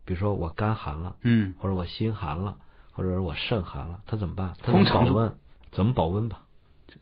[0.04, 2.56] 比如说我肝寒了，嗯，或者我心寒了，
[2.92, 4.54] 或者是我肾寒了，他怎么办？
[4.62, 5.34] 他怎么保温？
[5.70, 6.42] 怎么保温吧？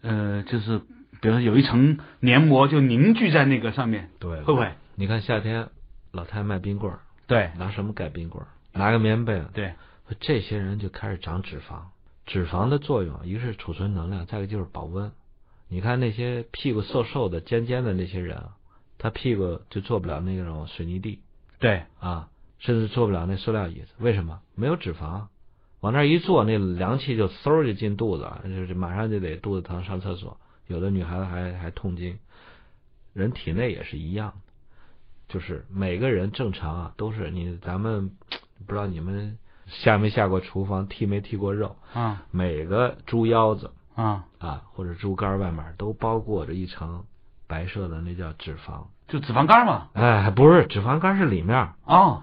[0.02, 0.80] 呃，就是
[1.20, 4.72] 比如说有一层黏膜就凝聚在那个上面，对会不会？
[4.96, 5.68] 你看夏天
[6.10, 8.48] 老太太卖冰棍儿，对拿什么盖冰棍儿？
[8.72, 9.74] 拿个棉被，对，
[10.20, 11.82] 这些人就开始长脂肪。
[12.26, 15.10] 脂肪的作用，一个是储存能量，再一个就是保温。
[15.68, 18.56] 你看那些屁股瘦瘦的、尖尖的那些人啊，
[18.98, 21.20] 他屁股就做不了那种水泥地
[21.58, 23.88] 对，啊，甚至做不了那塑料椅子。
[23.98, 24.40] 为什么？
[24.54, 25.26] 没有脂肪，
[25.80, 30.38] 往那儿一坐，那凉气就嗖就进肚子了，就是马上就得肚子疼上厕所。
[30.66, 32.18] 有的女孩子还还痛经，
[33.12, 34.45] 人体内也是一样的，
[35.28, 38.10] 就是每个人正常啊，都是你咱们
[38.66, 47.04] 不知道你们下没下过厨房，剔没剔过肉，啊每个猪腰子啊，啊或者猪肝外面都包裹着一层
[47.46, 48.86] 白色的，那叫脂肪。
[49.08, 49.88] 就脂肪肝嘛。
[49.92, 52.22] 哎，不是，脂肪肝是里面，哦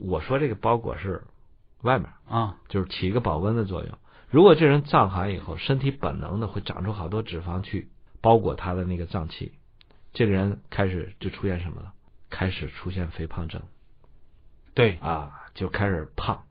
[0.00, 1.22] 我说这个包裹是
[1.82, 3.98] 外面，啊，就是起一个保温的作用。
[4.28, 7.88] 如果这人藏寒以后，身体本能的会长出好多脂肪去
[8.20, 9.52] 包裹他的那个脏器，
[10.12, 11.93] 这个人开始就出现什么了？
[12.34, 13.62] 开始出现肥胖症。
[14.74, 16.42] 对，啊，就开始胖，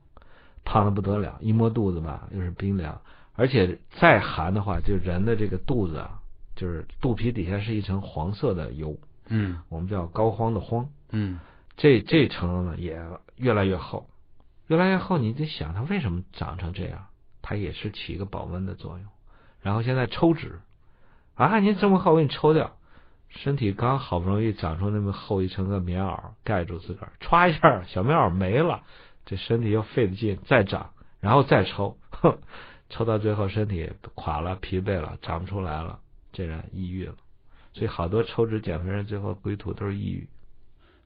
[0.64, 3.02] 胖的不得了，一摸肚子吧又是冰凉，
[3.34, 6.22] 而且再寒的话，就人的这个肚子啊，
[6.56, 8.96] 就是肚皮底下是一层黄色的油，
[9.28, 9.60] 嗯。
[9.68, 11.38] 我们叫膏肓的肓，嗯。
[11.76, 12.98] 这这层呢也
[13.36, 14.08] 越来越厚，
[14.68, 17.08] 越来越厚，你得想它为什么长成这样？
[17.42, 19.06] 它也是起一个保温的作用。
[19.60, 20.60] 然后现在抽脂。
[21.34, 22.78] 啊，您这么厚，我给你抽掉。
[23.36, 28.82] 身体刚好不容易长出那么厚一层的棉袄盖住自个儿，歘一下小棉袄没了，
[29.26, 32.38] 这身体又费了劲再长，然后再抽，哼，
[32.90, 35.98] 抽到最后身体垮了、疲惫了，长不出来了，
[36.32, 37.14] 这人抑郁了。
[37.72, 40.28] 所以好多抽脂减肥人最后归途都是抑郁。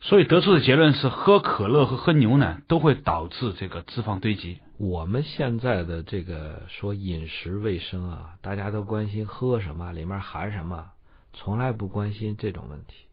[0.01, 4.61] 所以得出的结论是，喝可乐和喝牛奶都会导致这个脂肪堆积。
[4.77, 10.91] 我们现在的这个说饮食卫生啊，大家都关心喝什么，里面含什么，
[11.39, 13.07] 从来不关心这种问题。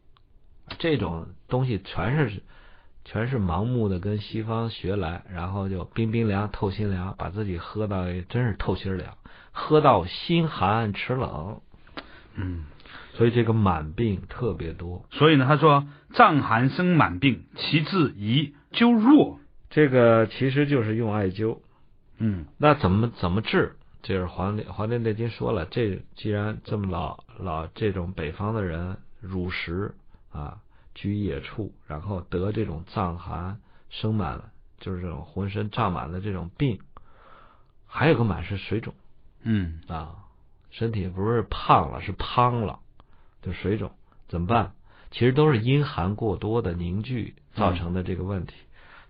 [0.80, 2.42] 这种东西全是
[3.04, 9.16] 全是盲目的跟西方学来，然后就冰冰凉透心凉，把自己喝到真是透心凉，
[9.52, 11.62] 喝到心寒齿冷，
[12.34, 12.66] 嗯，
[13.14, 15.06] 所以这个满病特别多。
[15.12, 19.40] 所以呢，他说藏寒生满病，其治宜灸弱。
[19.70, 21.60] 这个其实就是用艾灸，
[22.18, 23.76] 嗯那怎么怎么治？
[24.06, 29.96] 这是《黄帝黄帝内经》说了，这既然这么老老这种北方的人乳食
[30.32, 30.62] 啊，
[30.94, 36.80] 居野处，然后得这种藏寒生满了，就是这种浑身胀满的这种病，
[37.88, 38.94] 还有个满是水肿
[39.42, 40.18] 嗯啊，
[40.70, 42.82] 身体不是胖了，是胖了，
[43.42, 43.92] 就水肿，
[44.28, 44.74] 怎么办？
[45.10, 48.54] 其实都是阴寒过多的凝聚造成的这个问题。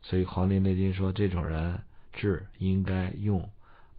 [0.03, 1.81] 所以《黄帝内经》说，这种人
[2.13, 3.49] 治应该用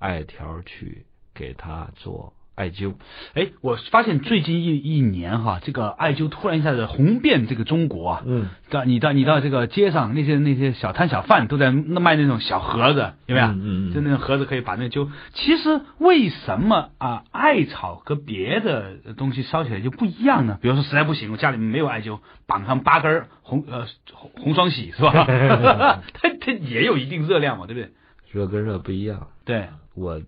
[0.06, 2.94] 艾条去给他做艾灸。
[3.34, 8.22] 哎，我发现最近一一年哈，这个艾灸突然一下子红遍这个中国啊。
[8.24, 13.46] 嗯，到你到你到这个街上，那些那些小摊小贩都在卖那种小盒子，有没有？
[13.48, 15.10] 嗯嗯嗯就那种盒子可以把那灸。
[15.34, 20.58] 其实为什么啊，艾草和别的东西烧起来就不一样呢？
[20.62, 25.12] 比如说实在不行，我家里面没有艾灸，绑上八根红呃红红双喜是吧？
[26.14, 27.92] 它它也有一定热量嘛，对不对？
[28.30, 29.28] 热跟热不一样。
[29.44, 30.20] 对，我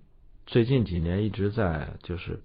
[0.47, 2.41] 最近几年一直在就是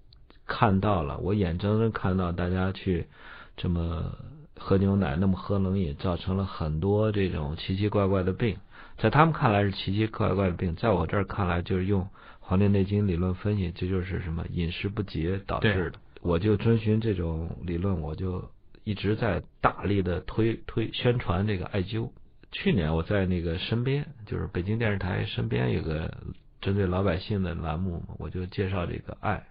[0.45, 3.07] 看到了，我眼睁睁看到大家去
[3.55, 4.17] 这么
[4.57, 8.57] 喝牛奶，那么喝冷饮，造成了很多这种奇奇怪怪的病。
[8.97, 12.01] 在他们看来是奇奇怪怪的病，在我这儿看来就是用
[12.39, 15.99] 《黄帝内经》理论分析，这就是什么饮食不节导致的。
[16.21, 18.49] 我就遵循这种理论，我就
[18.83, 22.09] 一直在大力的推推宣传这个艾灸。
[22.53, 26.13] 去年我在那个身边，就是北京电视台身边有个
[26.61, 29.43] 针对老百姓的栏目嘛，我就介绍这个爱。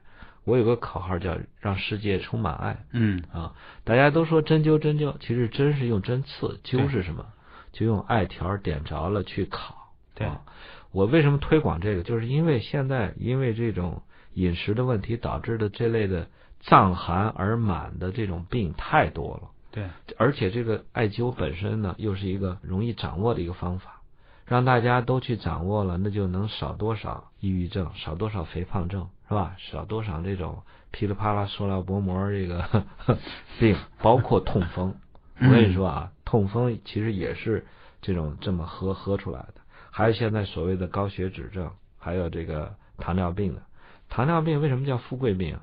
[0.44, 3.54] 我有个口号叫“让世界充满爱嗯”啊！
[3.84, 7.26] 大家都说针灸针灸，其实针是用针刺，灸是什么？
[7.72, 9.92] 就用艾条点着了去烤。
[10.14, 10.42] 对啊
[10.90, 12.02] 我为什么推广这个？
[12.02, 14.02] 就是因为现在因为这种
[14.34, 16.28] 饮食的问题导致的这类的
[16.60, 19.50] 藏寒而满的这种病太多了。
[19.72, 24.02] 对，而且这个艾灸本身呢，又是一个容易掌握的一个方法，
[24.44, 29.56] 让大家都去掌握了，那就能少多少抑郁症，少多少肥胖症，是吧？
[29.58, 32.84] 少多少这种噼里啪啦塑料薄膜这个
[33.58, 34.94] 病，包括痛风。
[35.40, 37.66] 我跟你说啊，痛风其实也是
[38.02, 39.54] 这种这么喝喝出来的。
[39.90, 43.62] 还有现在所谓的高血脂症，还有这个糖尿病的。
[44.10, 45.62] 糖尿病为什么叫富贵病啊？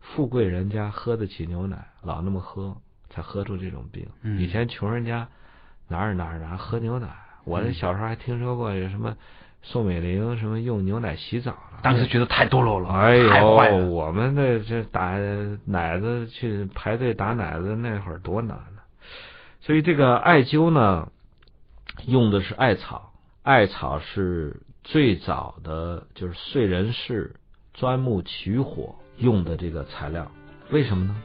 [0.00, 2.76] 富贵人家喝得起牛奶，老那么喝，
[3.10, 4.06] 才喝出这种病。
[4.22, 5.28] 嗯以前穷人家
[5.88, 7.08] 哪儿哪儿哪儿喝牛奶，
[7.44, 9.16] 我那小时候还听说过有什么
[9.62, 11.80] 宋美龄什么用牛奶洗澡了。
[11.82, 13.86] 当时觉得太堕落了，哎呦，了。
[13.86, 15.18] 我们的这打
[15.64, 18.82] 奶子去排队打奶子那会儿多难呢、
[19.60, 21.10] 所以这个艾灸呢，
[22.06, 27.34] 用的是艾草，艾草是最早的就是燧人氏
[27.74, 30.30] 钻木取火用的这个材料，
[30.70, 31.16] 为什么呢？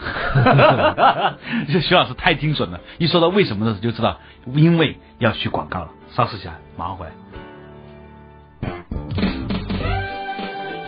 [1.72, 4.18] 这徐老师太精准了，一说到为什么的时候就知道，
[4.54, 5.90] 因为要去广告了。
[6.10, 7.12] 稍事下来，马上回来。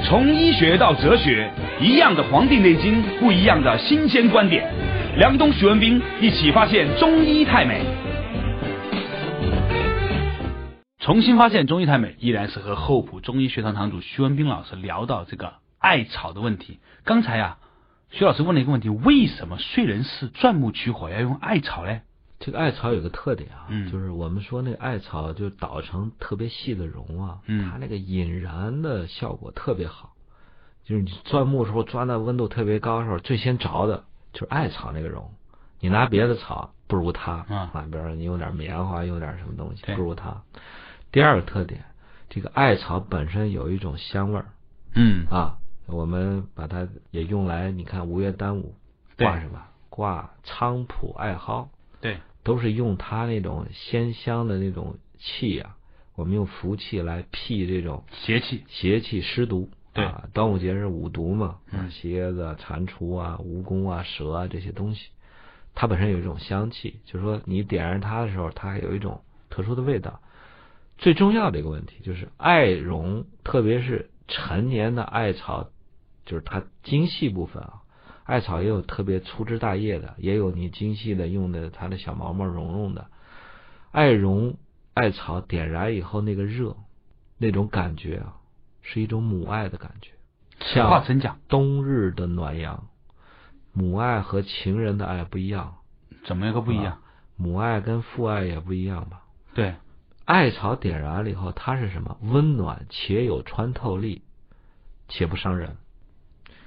[0.05, 4.71] 从医学到哲学，一样的《黄帝内经》，不一样的新鲜观点。
[5.17, 7.85] 梁东、徐文斌一起发现中医太美。
[10.99, 16.79] 重新发现中医太美，依然是和厚朴中医学堂堂主徐文斌老师聊到这个艾草的问题。
[17.05, 17.59] 刚才啊，
[18.13, 22.01] 徐老师问了一个问题：为什么燧人氏钻木取火要用艾草呢？
[22.39, 30.13] 这个艾草有个特点啊，嗯就是我们说那个艾草就捣成特别细的绒啊，嗯它那个引燃的效果特别好。
[30.85, 35.31] 就是你钻木的时候钻到温度特别高的时候，最先着的就是艾草那个绒。
[35.81, 40.43] 你拿别的草不如它嗯啊，比如说你用点棉花，用点什么东西不如它。
[41.11, 41.85] 第二个特点，
[42.29, 44.47] 这个艾草本身有一种香味儿
[44.95, 48.75] 嗯啊，我们把它也用来，你看五月端午
[49.17, 49.63] 挂什么？
[49.89, 51.69] 挂菖蒲艾蒿。
[52.01, 55.77] 对，都是用它那种鲜香的那种气啊，
[56.15, 58.65] 我们用福气来辟这种邪气。
[58.69, 59.69] 邪气湿毒。
[59.95, 65.11] 对啊，端午节是五毒嘛，啊嗯蝎子、蟾蜍啊、蜈蚣啊、蛇啊这些东西，
[65.75, 70.21] 它本身有一种香气，就是说你点燃它的时候，它还有一种特殊的味道。
[70.97, 75.69] 最重要的一个问题就是艾绒，特别是陈年的艾草，
[76.25, 77.83] 就是它精细部分啊，
[78.25, 83.07] 艾草也有特别粗枝大叶的，也有你精细的用的它的小毛毛绒绒的。
[83.91, 84.57] 艾绒、
[84.95, 86.77] 艾草点燃以后那个热，
[87.39, 88.37] 那种感觉啊，
[88.81, 90.13] 是一种母爱的感觉，
[90.61, 91.39] 此话怎讲？
[91.49, 92.89] 冬日的暖阳。
[93.75, 95.77] 母爱和情人的爱不一样，
[96.25, 96.99] 怎么一个不一样？
[97.37, 99.23] 母爱跟父爱也不一样吧？
[99.55, 99.75] 对，
[100.25, 102.19] 艾草点燃了以后，它是什么？
[102.23, 104.23] 温暖且有穿透力，
[105.09, 105.77] 且不伤人。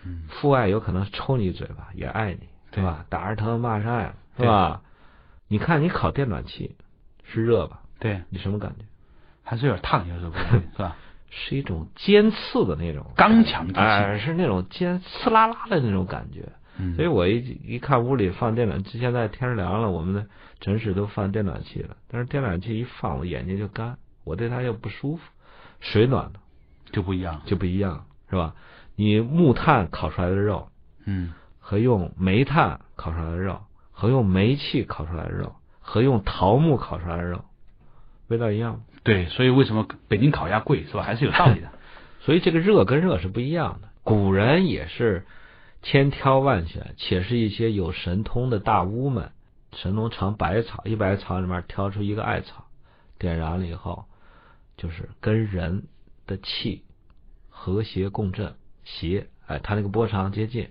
[0.05, 2.39] 嗯，父爱有可能抽你一嘴巴，也爱你，
[2.71, 3.05] 对对吧？
[3.09, 4.81] 打着疼骂着爱，是对吧？
[5.47, 6.75] 你看你烤电暖气
[7.23, 7.81] 是热吧？
[7.99, 8.85] 对，你什么感觉？
[9.43, 10.95] 还是有点烫，有时候是吧？
[11.29, 16.47] 是一种尖刺的那种刚强之气哎，是那种尖刺啦啦的那种感觉。
[16.77, 20.27] 嗯，所以我一一看屋里放电暖气，现在天凉了，我们的
[20.59, 21.97] 诊室都放电暖气了。
[22.07, 25.23] 但是电暖气一放，我眼睛就干，我对它又不舒服。
[25.81, 26.39] 水暖的
[26.91, 27.41] 就不一样。
[27.45, 28.55] 就不一样，是吧？
[28.95, 30.69] 你木炭烤出来的肉
[31.05, 37.45] 嗯，和用煤炭烤出来的肉，和用煤气烤出来的肉，和用桃木烤出来的肉，
[38.27, 38.79] 味道一样吗？
[39.03, 41.03] 对，所以为什么北京烤鸭贵是吧？
[41.03, 41.69] 还是有道理的。
[42.21, 43.89] 所以这个热跟热是不一样的。
[44.03, 45.25] 古人也是
[45.83, 49.31] 千挑万选，且是一些有神通的大巫们，
[49.73, 52.65] 神农尝百草，一百草里面挑出一个艾草，
[53.19, 54.05] 点燃了以后，
[54.75, 55.83] 就是跟人
[56.25, 56.83] 的气
[57.49, 60.69] 和谐共振，邪哎，它那个波长接近，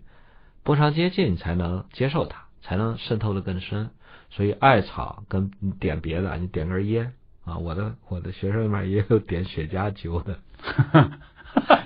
[0.62, 3.90] 波长接近你才能接受它，才能渗透的更深。
[4.31, 7.12] 所以艾草跟你点别的，你点根烟
[7.44, 10.38] 啊，我的我的学生里面也有点雪茄灸的。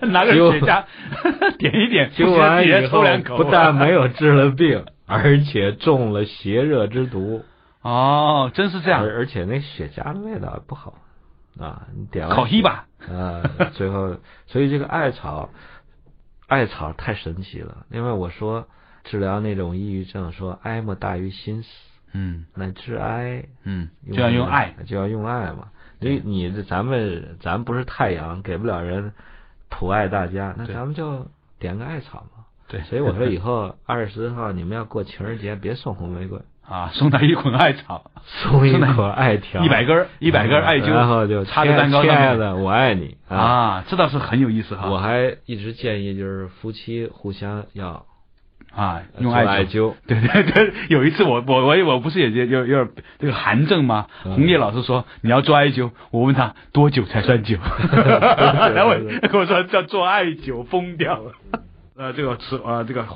[0.09, 0.85] 拿个雪茄
[1.59, 7.45] 点一点，灸完以后抽两口，不但没有治了病，而且中了邪热之毒。
[7.83, 9.03] 哦，真是这样。
[9.03, 10.95] 而而且那雪茄的味道不好
[11.59, 11.87] 啊！
[11.95, 13.43] 你点完烤稀吧，啊，
[13.75, 15.51] 最后所以这个艾草，
[16.49, 17.87] 艾草太神奇了。
[17.91, 18.67] 因为我说
[19.05, 21.69] 治疗那种抑郁症，说哀莫大于心死，
[22.13, 25.71] 嗯那治哀嗯，就要用爱，，就要用爱嘛。
[26.01, 29.13] 你你这咱们咱不是太阳，给不了人
[29.69, 32.45] 普爱大家，那咱们就点个艾草嘛。
[32.67, 43.37] 对，所以我说以后二十号你们要过情人节，别送红玫瑰，啊，送他一捆艾草，送一捆艾条，一百根儿一百根艾灸，然后就插在蛋糕亲上面爱的，我爱你啊！
[43.37, 44.91] 啊，这倒是很有意思哈。
[44.91, 48.05] 我还一直建议就是夫妻互相要
[48.75, 49.95] 啊，用做艾灸。
[50.07, 54.07] 对对对，有一次我我我我不是也有有点这个寒症吗？
[54.27, 57.57] 嗯红叶老师说你要做艾灸，我问他多久才算久，
[57.91, 58.91] 然后
[59.31, 61.33] 跟我说叫做艾灸，疯掉了。
[61.97, 63.07] 呃，这个词呃这个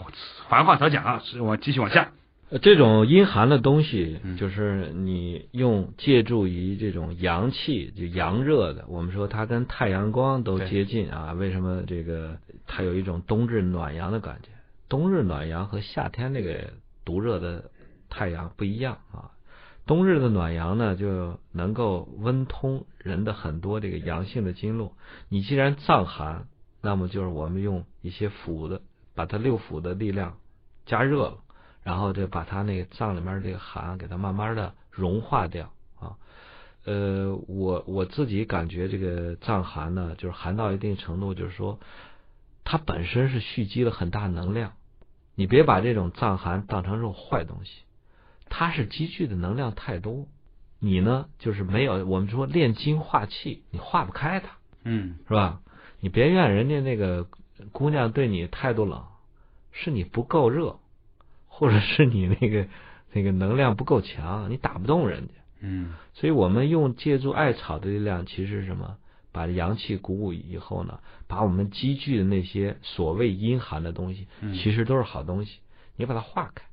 [0.49, 2.09] 繁话少讲啊，是我继续往下。
[2.53, 11.33] 呃这种阴寒的东西嗯，就是你用借助于这种阳气，就阳热的，我们说它跟太阳光都接近啊。
[11.33, 12.37] 为什么这个
[12.67, 14.51] 它有一种冬日暖阳的感觉？
[14.87, 16.75] 冬日暖阳和夏天那个
[17.07, 17.71] 毒热的
[18.11, 19.31] 太阳不一样啊。
[19.87, 24.93] 冬日的暖阳呢，就能够温通人的很多这个阳性的经络。
[25.31, 26.49] 你既然藏寒，
[26.83, 28.83] 那么就是我们用一些腑的，
[29.15, 30.35] 把它六腑的力量
[30.85, 31.39] 加热了。
[31.83, 36.17] 然后就把它那个脏里面这个寒给它慢慢的融化掉啊。
[36.85, 41.79] 呃，我我自己感觉这个藏寒呢，就是寒到一定程度，就是说
[42.65, 44.73] 它本身是蓄积了很大能量。
[45.35, 47.83] 你别把这种藏寒当成这种坏东西，
[48.49, 50.27] 它是积聚的能量太多。
[50.79, 54.57] 你呢，就是没有我们说炼精化气，你化不开它。
[54.85, 55.61] 嗯是吧？
[56.01, 57.29] 你别怨人家那个
[57.71, 59.05] 姑娘对你态度冷，
[59.71, 60.81] 是你不够热，
[61.55, 62.67] 或者是你那个
[63.13, 65.35] 那个能量不够强，你打不动人家。
[65.61, 68.97] 嗯所以我们用借助艾草的力量，其实是什么？
[69.31, 75.61] 把阳气鼓舞以后呢，把我们积聚的那些所谓阴寒的东西，嗯其实都是好东西，
[75.97, 76.65] 你把它化开，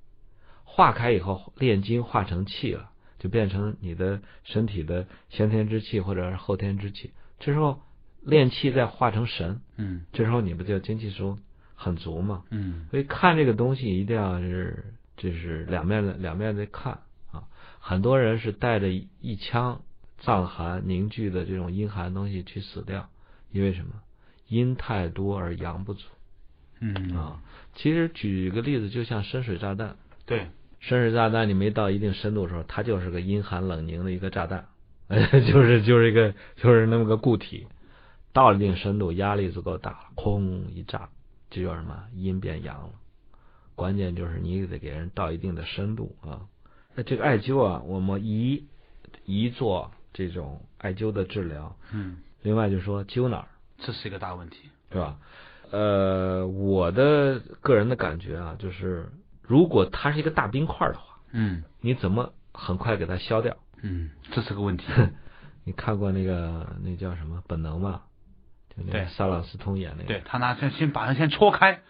[0.63, 2.89] 化开以后炼精化成气了，
[3.19, 7.11] 就变成你的身体的先天之气或者是后天之气。
[7.39, 7.81] 这时候
[8.21, 11.37] 炼气再化成神，嗯这时候你不就精气神
[11.81, 12.43] 很足嘛？
[12.51, 14.83] 嗯所以看这个东西一定要是，
[15.15, 16.99] 就是两面的两面的看
[17.31, 17.47] 啊。
[17.79, 19.81] 很多人是带着一腔
[20.19, 23.07] 藏寒凝聚的这种阴寒东西去死掉，
[23.51, 23.93] 因为什么？
[24.49, 26.05] 阴太多而阳不足
[26.81, 27.41] 嗯啊。
[27.75, 30.47] 其实举个例子，就像深水炸弹，对，
[30.81, 34.65] 深水炸弹你没到一定深度的时候，它就是个阴寒冷凝的一个炸弹，
[35.07, 37.67] 就是就是一个就是那么个固体。
[38.31, 41.09] 到了一定深度，压力足够大了，轰一炸，
[41.49, 42.05] 这叫什么？
[42.13, 42.89] 阴变阳了。
[43.75, 46.47] 关键就是你得给人到一定的深度啊。
[46.95, 48.67] 那这个艾灸啊，我们一
[49.25, 54.69] 一做这种艾灸的治疗，嗯，另外就说灸哪儿，这是一个大问题。
[54.91, 55.17] 是吧？
[55.71, 59.07] 呃，我的个人的感觉啊，就是
[59.43, 63.55] 如果它是一个大冰块的话，嗯你怎么很快给它消掉？
[63.81, 64.85] 嗯，这是个问题。
[65.63, 68.01] 你看过那个那叫什么《本能》吗？
[68.85, 71.81] 对个萨朗斯通演那个，对他拿先先把它先戳开，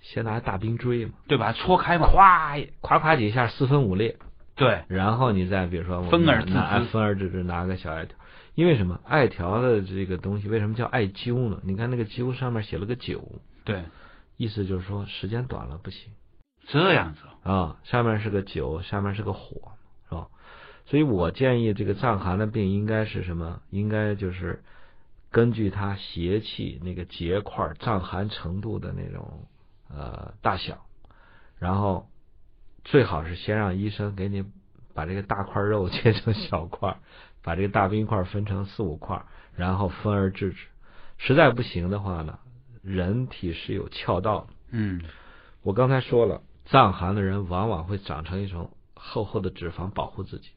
[0.00, 2.06] 先拿大冰锥嘛，对，把它戳开嘛。
[2.06, 4.16] 咵咵咵几下四分五裂，
[4.54, 8.16] 对，然后你再比如说我分而治之拿分而治之，拿个小艾条。
[8.54, 8.98] 因为什么？
[9.04, 11.60] 艾条的这个东西为什么叫艾灸呢？
[11.62, 13.22] 你看那个灸上面写了个九，
[13.64, 13.82] 对，
[14.38, 16.10] 意思就是说时间短了不行。
[16.68, 17.20] 这样子。
[17.42, 19.72] 啊，上面是个九，下面是个火，
[20.08, 20.28] 是吧？
[20.86, 23.60] 所以我建议这个藏寒的病应该是什么？
[23.68, 24.62] 应该就是
[25.30, 29.46] 根据它邪气那个结块藏寒程度的那种
[29.88, 30.86] 呃大小，
[31.58, 32.08] 然后
[32.84, 34.44] 最好是先让医生给你
[34.94, 36.96] 把这个大块肉切成小块，
[37.42, 40.66] 把这个大冰块分成四五块，然后分而治之。
[41.18, 42.38] 实在不行的话呢，
[42.82, 44.46] 人体是有窍道的。
[44.70, 45.02] 嗯
[45.62, 50.50] 我刚才说了，藏寒的人往往会长成一层厚厚的脂肪保护自己。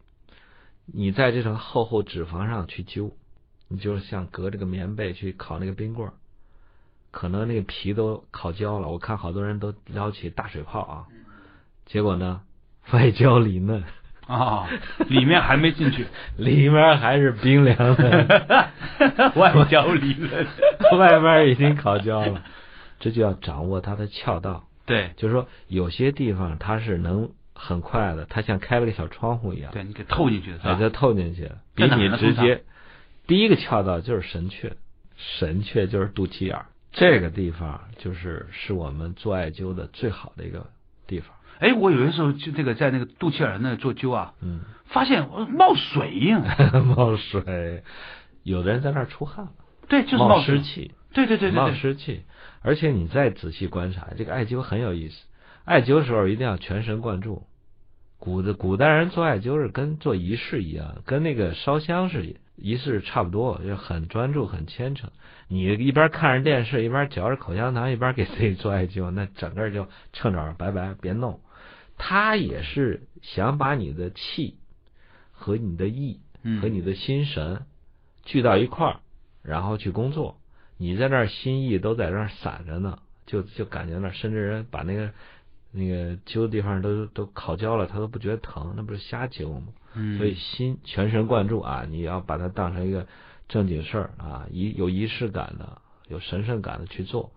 [0.85, 3.11] 你在这层厚厚脂肪上去灸，
[3.69, 6.13] 你就像隔着个棉被去烤那个冰棍儿，
[7.11, 8.89] 可能那个皮都烤焦了。
[8.89, 11.05] 我看好多人都撩起大水泡啊，
[11.85, 12.41] 结果呢，
[12.91, 13.83] 外焦里嫩，
[14.27, 14.67] 啊，
[15.07, 16.07] 里面还没进去，
[16.37, 18.71] 里面还是冰凉的，
[19.35, 20.47] 外焦里嫩。
[20.97, 22.43] 外面已经烤焦了。
[22.99, 24.65] 这就要掌握它的窍道。
[24.85, 30.89] 对就是说，有些地方它是能很快的，它像开了个小窗户一样，对，你给透进去把它？
[30.89, 32.63] 透进去，比你直接。
[33.29, 34.71] 第一个窍道就是神阙，
[35.15, 40.65] 神阙就是肚脐眼儿，这个地方就是是我们做艾灸的最好的一个
[41.05, 41.35] 地方。
[41.59, 46.41] 哎，我有的时候就这个在那个肚脐眼那做灸啊，嗯，发现我冒水呀。
[46.97, 47.83] 冒水，
[48.41, 49.51] 有的人在那儿出汗了，
[49.87, 50.63] 对，就是冒水湿。
[50.63, 52.23] 气，对对对对冒对，湿气。
[52.63, 55.15] 而且你再仔细观察，这个艾灸很有意思。
[55.65, 57.43] 艾灸的时候一定要全神贯注。
[58.17, 65.09] 古的古代人做艾灸是跟做仪式一样，跟那个烧香是仪式差不多，就很专注、很虔诚。
[65.47, 71.39] 你一边看着电视，一边嚼着口香糖，一边给自己做艾灸，那整个就趁早拜拜，别弄。
[71.97, 74.57] 他也是想把你的气
[75.31, 77.65] 和你的意嗯和你的心神
[78.23, 78.99] 聚到一块儿，
[79.41, 80.39] 然后去工作。
[80.77, 85.11] 你在那儿心意都在那儿散着呢，就就感觉那儿甚至人把那个
[85.71, 89.67] 那个灸的地方都都烤焦了，他都不觉得疼，那不是瞎灸吗？
[89.93, 93.07] 嗯，所以心全神贯注啊，你要把它当成一个
[93.47, 97.31] 正经事儿啊，仪有仪式感的、有神圣感的去做。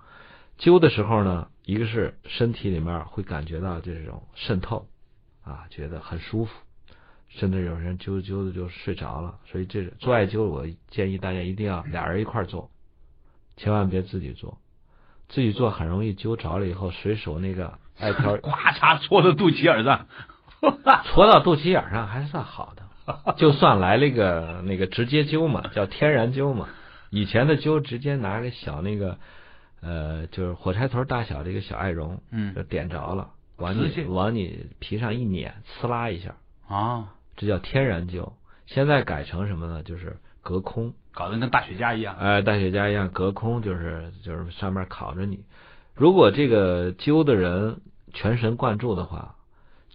[0.59, 4.87] 灸的时候呢，一个是身体里面会感觉到这种渗透
[5.45, 6.53] 啊，觉得很舒服，
[7.29, 9.39] 甚至有人灸灸的就睡着了。
[9.47, 12.71] 所以这做艾灸，我建议大家一定要俩人一块儿做，
[13.57, 14.59] 千万别自己做。
[15.29, 20.07] 自己做很容易灸着了以后，随手那个艾条咵 嚓戳到肚脐眼上，
[21.13, 26.69] 戳到肚脐眼上还算好的， 就算来了一个那个直接灸嘛，叫天然灸嘛。
[27.11, 29.19] 以前的灸直接拿个小那个
[29.83, 36.37] 呃，就是火柴头大小的一个小艾绒，嗯就点着了，往你往你皮上一捻，呲啦一下，
[36.69, 38.33] 啊，这叫天然灸。
[38.67, 39.83] 现在改成什么呢？
[39.83, 42.17] 就是隔空，搞得跟大雪茄一样。
[42.17, 45.45] 哎，大雪茄一样，隔空就是就是上面烤着你。
[45.95, 47.83] 如果这个灸的人
[48.15, 49.35] 全神贯注的话，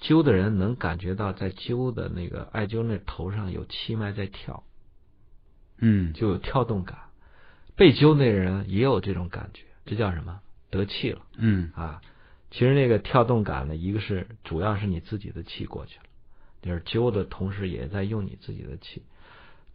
[0.01, 4.63] 灸的人能感觉到在灸的那个艾灸那头上有气脉在跳，
[5.79, 6.97] 嗯，就有跳动感。
[7.75, 10.39] 被灸那人也有这种感觉，这叫什么？
[10.69, 12.01] 得气了嗯啊！
[12.51, 16.05] 其实那个跳动感呢，一个是主要是你自己的气过去了，
[16.61, 19.03] 就是灸的同时也在用你自己的气。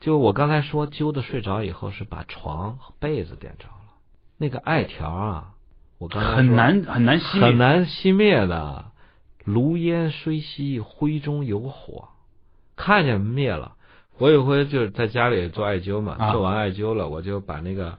[0.01, 3.95] 就我刚才说，灸的睡着以后是把床和被子点着了，
[4.37, 5.55] 那个艾条啊，
[5.99, 8.92] 我刚才说很难很难熄灭，很难熄灭的。
[9.45, 12.09] 炉烟虽熄，灰中有火，
[12.77, 13.77] 看见灭了。
[14.19, 17.99] 我有回就是在家里做艾灸嘛，啊做完艾灸了，我就把那个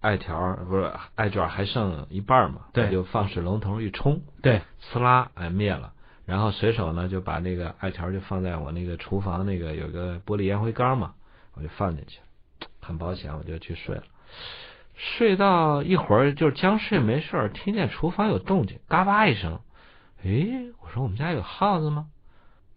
[0.00, 4.62] 艾条不是艾卷还剩一半嘛，对我就放水龙头一冲，对，
[4.92, 5.92] 呲啦，哎灭了。
[6.24, 11.14] 然后随手呢就把那个艾条就放在我那个厨房那个有个玻璃烟灰缸嘛，
[11.54, 14.04] 我就放进去了，很保险，我就去睡了。
[14.94, 19.60] 睡到一会儿就是将睡没事儿，听见厨房有动静，嘎巴一声，
[20.22, 22.08] 诶，我说我们家有耗子吗？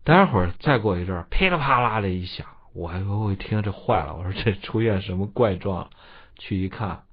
[0.04, 5.90] 待会儿再过一阵儿，噼里啪啦的一响，我还我一听这坏了，我说这出现什么怪状了？
[6.38, 7.04] 去一看，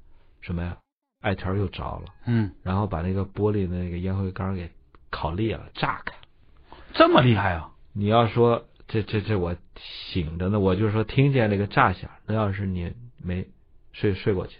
[0.40, 0.76] 什么呀？
[1.20, 4.70] 艾条又着了，嗯，然后把那个玻璃的那个烟灰缸给
[5.10, 6.14] 烤裂了，炸开。
[6.94, 7.72] 这么厉害啊！
[7.92, 13.46] 你要说这这这我醒着呢，我就说听见那个炸响，那要是你没
[13.92, 14.58] 睡睡过去，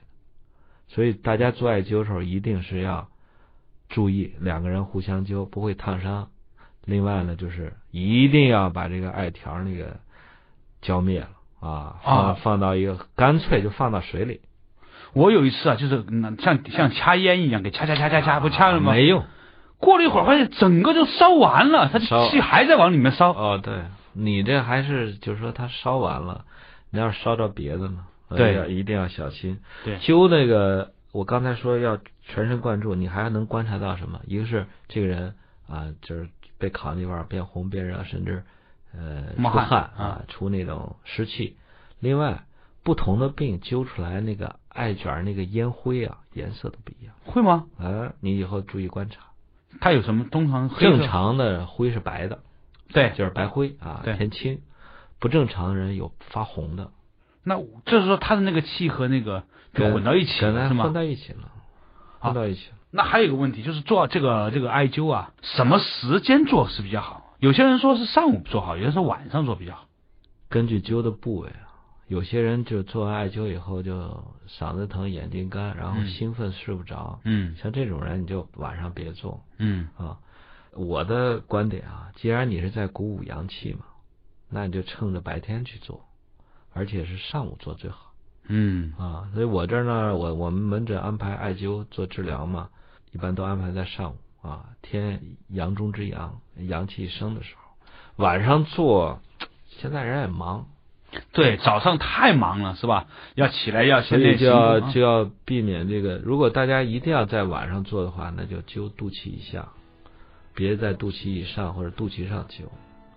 [0.89, 3.09] 所以大家做艾灸的时候一定是要
[3.91, 6.29] 注意两个人互相灸不会烫伤。
[6.87, 9.99] 另外呢，就是一定要把这个艾条那个
[10.81, 11.29] 浇灭了
[11.61, 14.41] 啊，放啊放到一个干脆就放到水里，
[15.13, 18.93] 我有一次啊，就是嗯像像掐烟一样，给掐掐掐掐掐，不掐了吗？
[18.93, 19.25] 没用。
[19.79, 23.33] 过了一会儿，发现整个就烧完了，它的气还在往里面烧。
[23.33, 23.75] 哦，对
[24.15, 26.45] 你这还是就是说它烧完了，
[26.91, 29.61] 你要是烧着别的呢，呃对要一定要小心。
[29.85, 31.99] 对灸那个，我刚才说要
[32.33, 34.21] 全神贯注，你还能观察到什么？
[34.27, 35.35] 一个是这个人
[35.69, 36.29] 啊，就是
[36.59, 38.43] 被烤那块儿变红变热，甚至
[38.97, 41.57] 呃出汗汗啊啊，出那种湿气。
[41.99, 42.45] 另外，
[42.83, 47.15] 不同的病揪出来那个艾卷儿那个烟灰啊，颜色都不一样。
[47.25, 47.67] 会吗？
[47.79, 49.21] 啊，你以后注意观察。
[49.81, 50.25] 它有什么？
[50.31, 52.41] 通常正常的灰是白的，
[52.93, 54.61] 对，就是白灰啊，偏青。
[55.19, 56.93] 不正常的人有发红的，
[57.45, 60.95] 那就是说他的那个气和那个就混到一起了，是吗混？
[60.95, 61.53] 到一起了，
[62.21, 62.77] 好混到一起了。
[62.93, 67.35] 那还有一个问题，就是做这个这个艾灸啊，什么时间做是比较好？
[67.41, 69.87] 有些人说是上午做好，有些人说晚上做比较好。
[70.49, 71.71] 根据灸的部位啊，
[72.09, 77.21] 有些人就做完艾灸以后就嗓子疼、眼睛干，然后嗯兴奋睡不着。
[77.25, 80.19] 嗯像这种人，你就晚上别做嗯啊。
[80.73, 83.85] 我的观点啊，既然你是在鼓舞阳气嘛，
[84.49, 86.05] 那你就趁着白天去做，
[86.73, 88.10] 而且是上午做最好。
[88.49, 92.69] 嗯啊，所以我这儿呢，我我们门诊安排艾灸做治疗嘛，
[93.13, 97.63] 一般都安排在上午啊，天阳中之阳，阳气升的时候。
[98.17, 99.21] 晚上做，
[99.69, 100.67] 现在人也忙，
[101.33, 103.07] 对，早上太忙了是吧？
[103.35, 106.19] 要起来要先练习就要就要避免这个。
[106.19, 109.69] 如果大家一定要在晚上做的话，那就灸肚脐以下，
[110.55, 112.65] 别在肚脐以上或者肚脐上灸。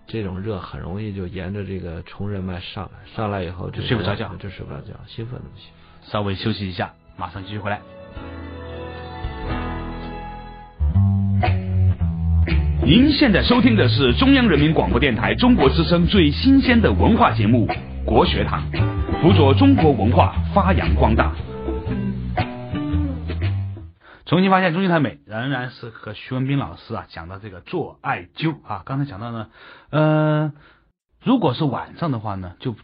[0.06, 5.70] 这种热很容易就沿着这个冲任脉上来，上来以后就睡不着觉就睡不着觉，兴奋的不行。
[6.04, 7.80] 稍微休息一下，马上继续回来。
[12.86, 17.66] 您现在收听的是中央人民广播电台中国之声最新鲜的文化节目
[18.06, 18.62] 《国学堂》，
[19.22, 21.34] 辅佐中国文化发扬光大。
[24.26, 28.82] 重新发现中医太美，仍然是和徐文斌老师啊讲到这个做艾灸啊。
[28.86, 29.50] 刚才讲到呢，
[29.90, 30.54] 呃，
[31.24, 32.76] 如果是晚上的话呢，就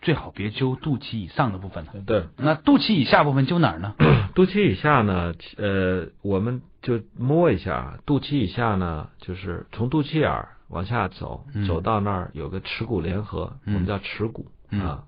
[0.00, 1.92] 最好别灸肚脐以上的部分了。
[2.06, 3.94] 对，那肚脐以下部分灸哪儿呢？
[4.34, 15.04] 肚脐以下呢，呃，我们就摸一下，肚脐以下呢，就是从肚脐眼儿往下走，嗯走到那儿有个耻骨联合，嗯我们叫耻骨嗯啊。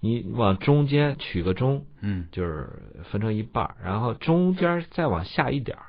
[0.00, 2.68] 你往中间取个中，嗯就是
[3.10, 5.84] 分成一半儿，然后中间再往下一点儿，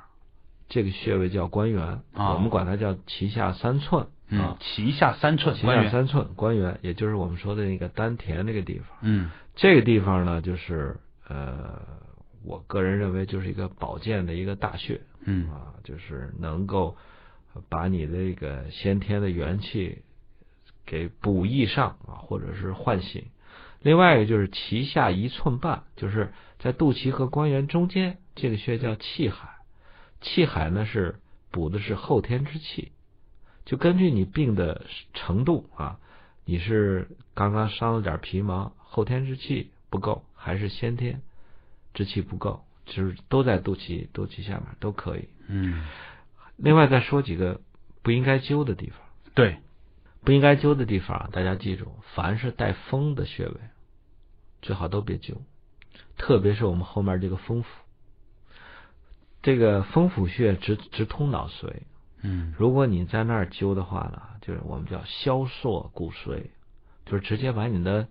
[0.68, 5.84] 这个穴位叫关元，啊我们管它叫脐下三寸嗯啊，，脐下三寸脐关元。
[5.86, 8.86] 下三寸关元，也就是我们说的那个丹田那个地方。
[9.02, 10.96] 嗯这个地方呢，就是
[11.28, 11.80] 呃，
[12.44, 16.96] 我个人认为就是一个保健的一个大穴嗯啊，就是能够
[17.68, 20.02] 把你的这个先天的元气
[20.86, 23.24] 给补益上啊，或者是唤醒。
[23.80, 29.56] 另外一个就是脐下一寸半，就是在肚脐和关元中间，这个穴叫气海。
[30.20, 31.18] 气海呢是
[31.50, 32.92] 补的是后天之气，
[33.64, 35.98] 就根据你病的程度啊，
[36.44, 41.22] 你是刚刚伤了点皮毛，后天之气不够，还是先天
[41.94, 45.28] 之气不够，就是都在肚脐肚脐下面都可以。
[45.48, 45.86] 嗯，
[46.58, 47.62] 另外再说几个
[48.02, 48.98] 不应该灸的地方，
[49.34, 49.56] 对，
[50.22, 53.54] 不应该灸的地方啊，大家记住，凡是带风的穴位，
[54.60, 55.36] 最好都别灸，
[56.18, 57.68] 特别是我们后面这个风府，
[59.42, 61.72] 这个风府穴直直通脑髓，
[62.22, 62.54] 嗯。
[62.58, 66.50] 如果你在那儿灸的话呢，就是我们叫消烁骨髓，
[67.06, 68.06] 就是直接把你的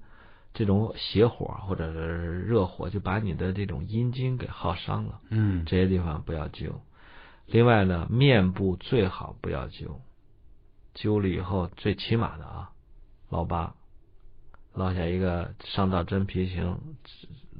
[0.54, 5.22] 这种邪火或者是热火，就把你的这种阴经给耗伤了。
[5.30, 5.64] 嗯。
[5.66, 6.72] 这些地方不要灸。
[7.46, 9.98] 另外呢，面部最好不要灸，
[10.96, 12.72] 灸了以后最起码的啊，
[13.30, 13.74] 老疤，
[14.74, 16.80] 落下一个伤到真皮型，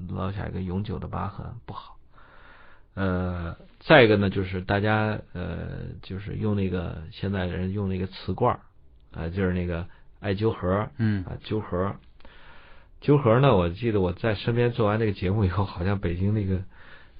[0.10, 1.98] 落下一个永久的疤痕不好。
[2.96, 8.60] 呃，再一个呢，就是大家呃，就是用那个现在人用那个瓷罐儿，
[9.12, 9.88] 呃，就是那个
[10.20, 11.96] 艾灸盒，嗯啊，灸盒，
[13.02, 16.62] 灸盒呢，我记得我在身边做完这个节目以后，好像北京那个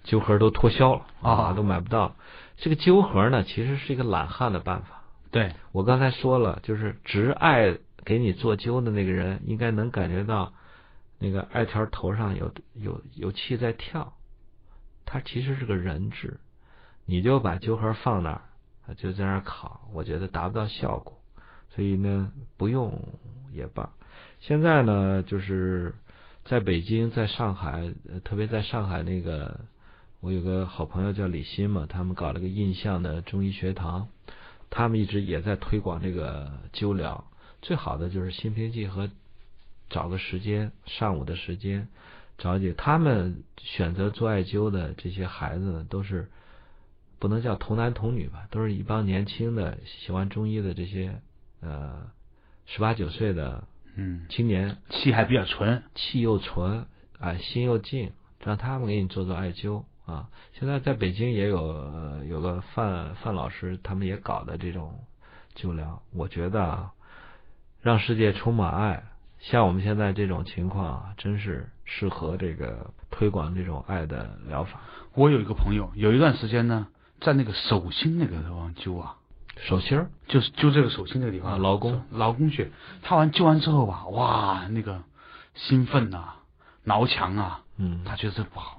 [0.04, 2.16] 灸盒都脱销了啊都买不到。
[2.58, 4.99] 这个灸盒呢，其实是一个懒汉的办法。
[5.32, 10.54] 对，我刚才说了，就是执艾给你做灸的那个人，应该能感觉到
[11.20, 14.14] 那个艾条头上有有有气在跳，
[15.06, 16.40] 它其实是个人质，
[17.06, 18.42] 你就把灸盒放那儿，
[18.96, 21.22] 就在那儿烤，我觉得达不到效果，
[21.76, 23.00] 所以呢，不用
[23.54, 23.92] 也罢。
[24.40, 25.94] 现在呢，就是
[26.46, 29.60] 在北京、在上海，特别在上海那个，
[30.22, 34.08] 我有个好朋友叫李欣嘛，他们搞了个印象的中医学堂，
[34.70, 37.26] 他们一直也在推广这个灸疗。
[37.62, 39.10] 最好的就是心平气和，
[39.90, 41.88] 找个时间，上午的时间，
[42.38, 46.30] 找几他们选择做艾灸的这些孩子呢，都是
[47.20, 51.20] 不能叫童男童女吧，都是一帮年轻的喜欢中医的这些
[51.60, 52.10] 呃
[52.66, 55.84] 十八九岁的嗯，青年，气还比较纯。
[55.96, 56.86] 气又纯，
[57.20, 60.28] 啊，心又静，让他们给你做做艾灸啊。
[60.54, 65.00] 现在在北京也有呃有个范范老师，他们也搞的这种
[65.56, 66.02] 灸疗。
[66.12, 66.92] 我觉得啊，
[67.82, 69.04] 让世界充满爱，
[69.40, 74.82] 像我们现在这种情况啊，真是适合这个推广这种爱的疗法。
[75.14, 76.88] 我有一个朋友，有一段时间呢，
[77.22, 79.16] 在那个手心那个地方灸啊，
[79.58, 82.70] 手心儿就是灸这个手心这个地方，啊劳宫劳宫穴。
[83.02, 85.04] 他完灸完之后吧，哇，那个
[85.56, 86.36] 兴奋呐、
[86.84, 88.79] 挠墙啊，嗯，他觉得这不好。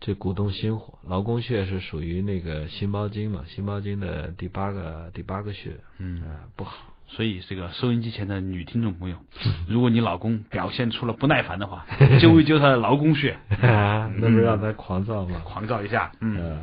[0.00, 6.74] 这鼓动心火，劳宫穴是属于那个心包经嘛，心包经的第八个第八个穴，嗯，呃，不好。
[7.06, 9.16] 所以这个收音机前的女听众朋友，
[9.68, 11.86] 如果你老公表现出了不耐烦的话，
[12.20, 15.40] 揪一揪他的劳宫穴 那不是让他狂躁吗？
[15.44, 16.10] 狂躁一下。
[16.20, 16.60] 嗯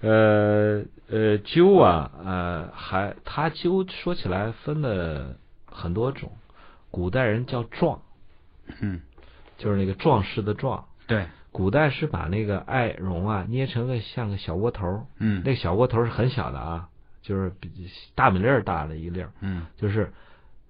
[0.00, 5.36] 呃，呃呃，灸啊，呃，还他灸说起来分了
[5.66, 6.30] 很多种，
[6.90, 8.00] 古代人叫壮，
[8.80, 9.00] 嗯，
[9.56, 10.84] 就是那个壮士的壮。
[11.06, 15.40] 对，古代是把那个艾绒啊捏成个像个小窝头儿，嗯。
[15.44, 16.88] 那个小窝头儿是很小的啊，
[17.22, 17.70] 就是比
[18.16, 19.64] 大米粒儿大的一粒儿，嗯。
[19.76, 20.12] 就是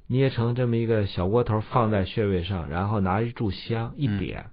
[0.06, 4.18] 捏成这么一个小窝头儿放在穴位上，然后拿一炷香一嗯。
[4.18, 4.44] 点，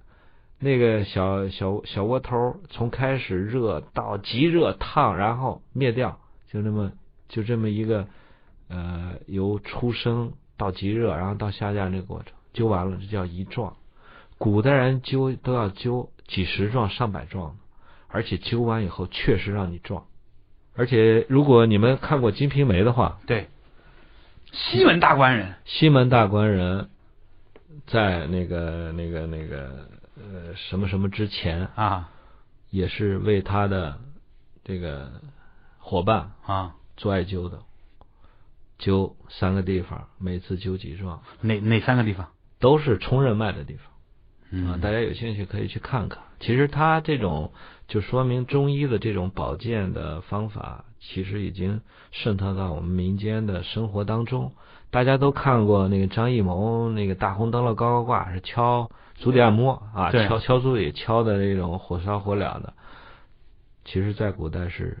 [0.58, 6.18] 那个小小小窝头从开始热到极热烫，然后灭掉，
[6.50, 6.92] 就那么
[7.28, 8.06] 就这么一个
[8.70, 13.76] 呃由出生到极热，然后到下降这个过程，灸完了这叫一壮。
[14.38, 17.56] 古代人灸都要灸几十壮、上百壮的，
[18.08, 20.06] 而且灸完以后确实让你壮。
[20.74, 23.48] 而且如果你们看过《金瓶梅》的话，对，
[24.52, 26.88] 西门大官人，西门大官人
[27.86, 32.10] 在那个那个那个呃什么什么之前啊
[32.70, 33.98] 也是为他的
[34.64, 35.20] 这个
[35.78, 37.60] 伙伴啊，做艾灸的，
[38.78, 42.30] 灸三个地方，每次灸几壮，哪哪三个地方？
[42.58, 43.91] 都是冲任脉的地方。
[44.52, 46.18] 啊，嗯，大家有兴趣可以去看看。
[46.40, 47.52] 其实他这种
[47.88, 51.80] 就说明中医的这种保健的方法，其实已经
[52.10, 54.52] 渗透到我们民间的生活当中。
[54.90, 62.74] 大家都看过那个张艺谋那个大红灯笼高高挂，是敲足底按摩啊，敲敲足底，敲的那种火烧火燎的。
[63.86, 64.98] 其实，在古代是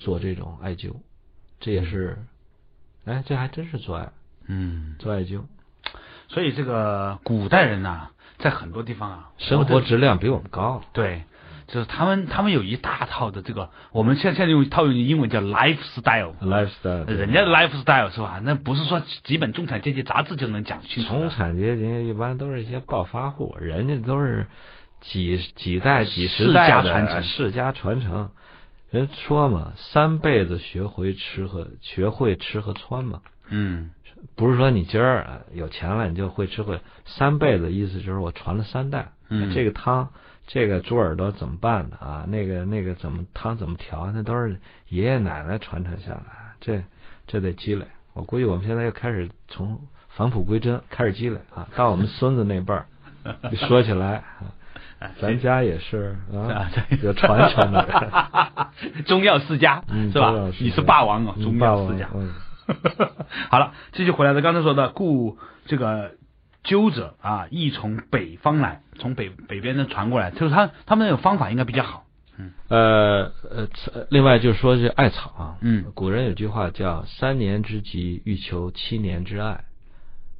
[0.00, 0.92] 做这种艾灸，
[1.60, 2.18] 这也是，
[3.04, 4.10] 哎，这还真是做艾
[4.48, 5.42] 嗯，做艾灸，
[6.28, 10.82] 所以这个古代人呐、在很多地方啊，生活质量比我们高。
[10.92, 11.22] 对，
[11.66, 18.40] 就是他们他们有一大套的这个，我们现在现在用套用英文叫 lifestyle，lifestyle，人家的 lifestyle 是吧？
[18.42, 21.30] 那不是说几本中产阶级杂志就能讲清楚中。
[21.30, 24.46] 产阶级一般都是一些暴发户，人家都是
[25.00, 28.30] 几几代、几十代的家传承世家传承。
[28.90, 33.20] 人说嘛，三辈子学会吃和学会吃和穿嘛，
[33.50, 33.90] 嗯
[34.36, 39.08] 不是说你今儿啊有钱了你就会吃会，三辈子意思就是我传了三代。
[39.30, 40.08] 嗯这个汤，
[40.46, 42.24] 这个猪耳朵怎么办的啊？
[42.28, 44.10] 那个那个怎么汤怎么调？
[44.12, 44.58] 那都是
[44.88, 46.82] 爷爷奶奶传承下来，这
[47.26, 47.84] 这得积累。
[48.14, 51.68] 我估计我们现在又开始从返璞归真，开始积累啊。
[51.76, 52.86] 到我们孙子那辈儿，
[53.68, 54.24] 说起来，
[54.98, 59.04] 啊咱家也是啊啊，对，有传承的人。
[59.04, 62.08] 中药世家、嗯是吧你是霸王哦，嗯中药世家。
[62.68, 62.76] 嗯
[63.50, 66.12] 好了，继续回来的，刚才说的，故这个
[66.62, 72.04] 灸者啊，亦从北方来，从北北边的传过来，就是他他们那种方法应该比较好。
[72.36, 72.52] 嗯。
[72.68, 73.68] 呃呃，
[74.10, 75.86] 另外就是说这艾草啊，嗯。
[75.94, 79.64] 古人有句话叫“三年之疾，欲求七年之艾”，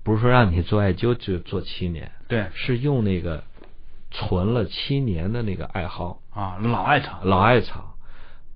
[0.04, 2.46] 不是说让你做艾灸就做七年，对。
[2.54, 3.44] 是用那个
[4.10, 7.94] 存了七年的那个艾蒿、啊，老艾草，老艾草。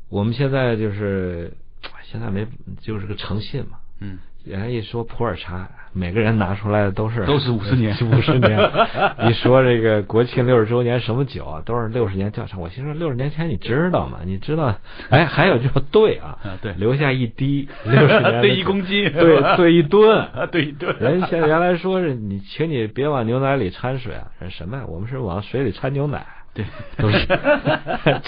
[0.09, 1.57] 我们现在就是
[2.05, 2.47] 现在没
[2.81, 8.59] 就是个诚信嘛，嗯，人家一说普洱茶，每个人拿出来的都是都是五十年 五十年。
[9.31, 12.61] 一说这个国庆六十周年什么酒啊，都是六十年窖藏。
[12.61, 14.19] 我心说六十年前你知道吗？
[14.27, 14.77] 你知道？
[15.09, 20.19] 哎，还有就是兑啊，啊对留下一滴六十年 兑一公斤对兑一吨。
[20.21, 24.85] 啊，对对，人现在原来说是你，请你别往牛奶里掺水啊，人什么呀？
[24.87, 26.67] 我们是往水里掺牛奶，对，
[26.99, 27.27] 都是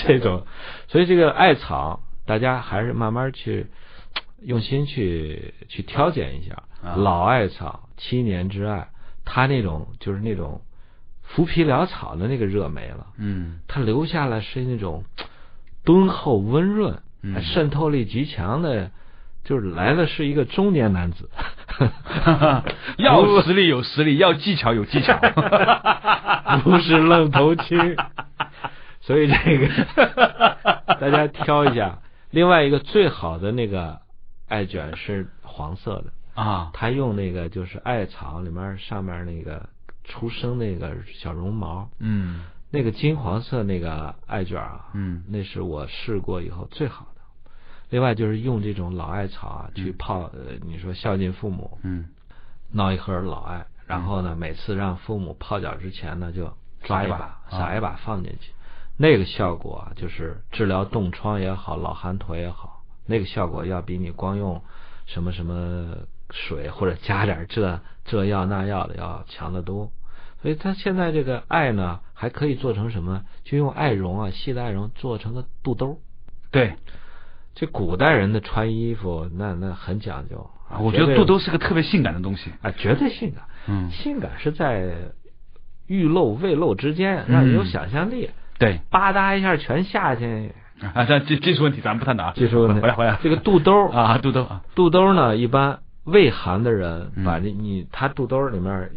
[0.07, 0.46] 这种。
[0.86, 3.66] 所以这个艾草，大家还是慢慢去
[4.42, 6.54] 用心去去挑拣一下。
[6.82, 8.88] 啊老艾草七年之艾，
[9.24, 10.60] 它那种就是那种
[11.22, 15.04] 浮皮潦草的那个热没了，嗯它留下来是那种
[15.84, 18.90] 敦厚温润、嗯渗透力极强的。
[19.44, 21.28] 就是来了是一个中年男子，
[22.96, 25.18] 要实力有实力，要技巧有技巧，
[26.64, 27.94] 不是愣头青。
[29.02, 29.68] 所以这个
[30.98, 31.98] 大家挑一下。
[32.35, 34.01] 另外一个最好的那个
[34.49, 39.68] 艾卷是黄色的，啊，他用那个就是艾草里面上面那个
[40.03, 42.45] 出生那个小绒毛，嗯。
[42.70, 45.22] 那个金黄色那个艾卷啊，嗯。
[45.28, 47.20] 那是我试过以后最好的。
[47.91, 52.09] 另外就是用这种老艾草啊去嗯泡，呃，你说孝敬父母，嗯。
[52.72, 57.68] 闹一盒老艾，然后呢，每次让父母泡脚之前呢，就抓一把，撒一把啊。
[57.70, 58.51] 撒一把放进去，
[58.97, 64.62] 那个效果啊，就是治疗冻疮也好，老寒腿也好，那个效果要比你光用
[65.07, 65.97] 什么什么
[66.30, 69.90] 水或者加点这这药那药的要强得多。
[70.42, 73.24] 所以它现在这个艾呢，还可以做成什么？
[73.45, 75.99] 就用艾绒啊，细的艾绒做成个肚兜。
[76.51, 76.74] 对，
[77.55, 80.78] 这古代人的穿衣服，那那很讲究啊。
[80.80, 82.53] 我觉得肚兜是个特别性感的东西。
[82.61, 83.45] 啊，绝对性感。
[83.66, 84.92] 嗯，性感是在
[85.86, 88.28] 欲露未露之间，让你有想象力，
[88.59, 90.52] 对吧嗒一下全下去。
[90.92, 92.32] 啊，这技技术问题咱们不探讨啊。
[92.34, 98.90] 技术问题回来回来，这个肚兜啊，肚兜啊，肚兜呢，一般胃寒的人嗯把这你他肚兜里面，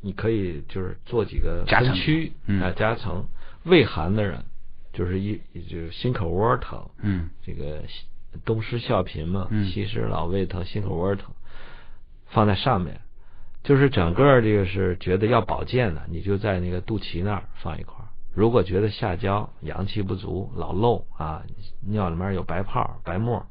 [0.00, 3.26] 你可以就是做几个分区嗯啊夹层。
[3.64, 4.44] 胃寒的人
[4.92, 7.82] 就是一就是心口窝疼，嗯这个
[8.44, 11.34] 东施效颦嘛，嗯西施老胃疼，心口窝疼，
[12.28, 13.00] 放在上面，
[13.64, 18.01] 就是整个这个是觉得要保健的，你就在那个肚脐那儿放一块儿。
[18.34, 21.42] 如果觉得下焦阳气不足，老漏啊，
[21.80, 23.46] 尿里面有白泡、白沫，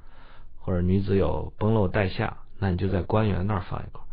[0.60, 4.06] 或者女子有崩漏带下，那你就在关元那儿放一块儿。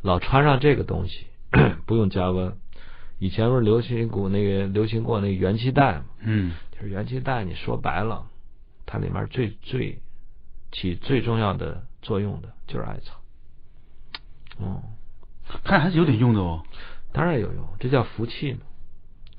[0.00, 1.26] 老穿上这个东西，
[1.86, 2.56] 不用加温。
[3.18, 6.04] 以前不是流行一股那个流行过那个元气带嘛？
[6.20, 8.26] 嗯就是元气带，你说白了，
[8.86, 10.00] 它里面最最
[10.70, 13.20] 起最重要的作用的就是艾草。
[14.58, 14.82] 哦，
[15.64, 16.62] 看还是有点用的哦。
[17.12, 18.60] 当然有用，这叫福气嘛，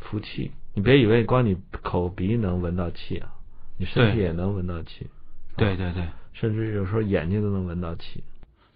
[0.10, 0.52] 福气。
[0.74, 3.30] 你别以为光你口鼻能闻到气啊，
[3.78, 5.08] 你身体也能闻到气，
[5.58, 6.04] 对对对，
[6.34, 8.24] 甚至有时候眼睛都能闻到气。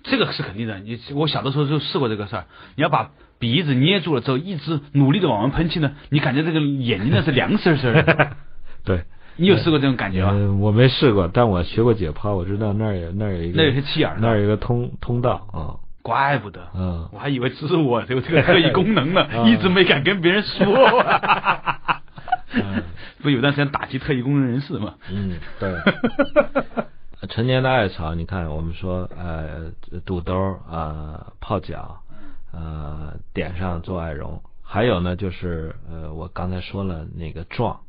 [0.03, 0.79] 这个是肯定的。
[0.79, 8.35] 你我小的时候就试过这个事儿，你要把鼻子捏住了之后，一直努力的往外喷气呢，你感觉这个眼睛那是凉丝丝的。
[8.83, 9.05] 对，
[9.37, 10.31] 你有试过这种感觉吗？
[10.33, 16.61] 嗯，我没试过，但我学过解剖，我知道那儿有那儿有一个那有些气眼儿，那儿有一个通通道啊，怪不得。
[16.75, 20.67] 嗯，我还以为只是我有这个特异功能呢， 嗯一直没敢跟别人说。
[22.53, 22.83] 嗯
[23.23, 24.95] 不有段时间打击特异功能人士嘛？
[25.09, 25.73] 嗯，对。
[27.29, 29.71] 陈年的艾草，你看，我们说，呃，
[30.05, 32.01] 肚兜儿啊、泡脚，
[32.51, 37.79] 呃，点上做艾绒，还有呢，就是呃，我刚才说了那个壮。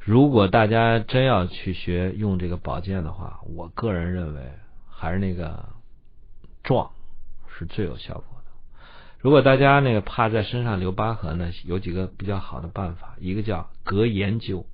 [0.00, 4.40] 如果大家真要去学用这个保健的话，我个人认为
[4.90, 5.66] 还是那个
[6.64, 6.90] 壮
[7.58, 8.50] 是最有效果的。
[9.20, 14.64] 如果大家那个怕在身上留疤痕呢，有几个比较好的办法，一个叫隔盐灸。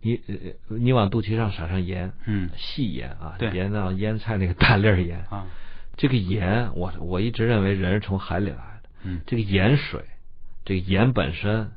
[0.00, 5.24] 你呃你往肚脐上撒上盐，嗯细盐啊，对别那腌菜那个大粒儿盐。
[5.30, 5.46] 啊，
[5.96, 8.88] 这个盐，我我一直认为人是从海里来的。
[9.02, 10.04] 嗯这个盐水，
[10.64, 11.72] 这个盐本身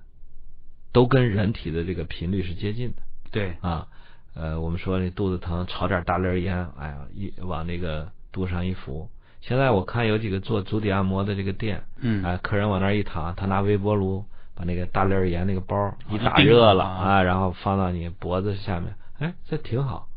[0.92, 3.02] 都跟人体的这个频率是接近的
[3.32, 3.88] 对，啊。
[4.34, 9.10] 呃，我们说那肚子疼，炒点大粒儿盐，哎呀，一往那个肚上一敷。
[9.48, 14.26] 现在我看有几个做足底按摩的这个店，嗯哎，客人往那儿一躺，他拿微波炉
[14.56, 20.08] 把那个大粒儿盐那个包一打热了啊啊，然后放到你脖子下面，哎，这挺好。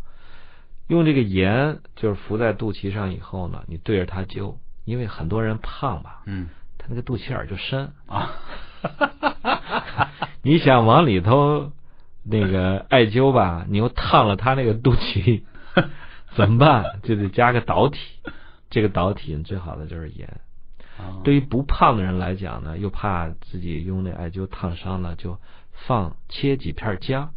[0.89, 8.33] 用这个盐就是敷在肚脐上以后呢，你对着它灸，因为很多人胖吧，嗯他那个肚脐眼就深，啊
[10.43, 11.71] 你想往里头
[12.25, 15.43] 那个艾灸吧，你又烫了他那个肚脐，
[16.35, 16.85] 怎么办？
[17.05, 18.01] 就得加个导体，
[18.71, 20.41] 这个导体最好的就是盐。
[20.97, 21.21] 啊。
[21.25, 25.39] 对于不胖的人来讲呢，又怕自己用那艾灸烫伤了，就
[25.87, 27.35] 放切几片姜，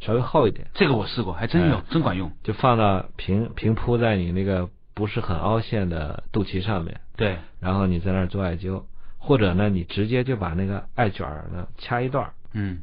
[0.00, 2.30] 稍微厚一点，这个我试过，还真有哎，真管用。
[2.44, 8.84] 就放到平平铺在你那个不是很凹陷的肚脐上面，对，然后你在那儿做艾灸，
[9.18, 12.82] 或者呢，你直接就把那个艾卷呢掐一段儿，嗯。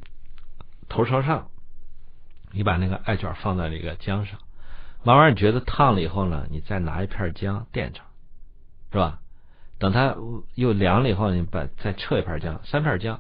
[0.90, 1.48] 头朝上，
[2.52, 4.38] 你把那个艾卷放在这个姜上，
[5.06, 8.06] 慢慢你觉得烫了以后呢，你再拿一片姜垫上，
[8.92, 9.20] 是吧？
[9.78, 10.16] 等它
[10.56, 13.20] 又凉了以后，你把再撤一片姜，三片姜，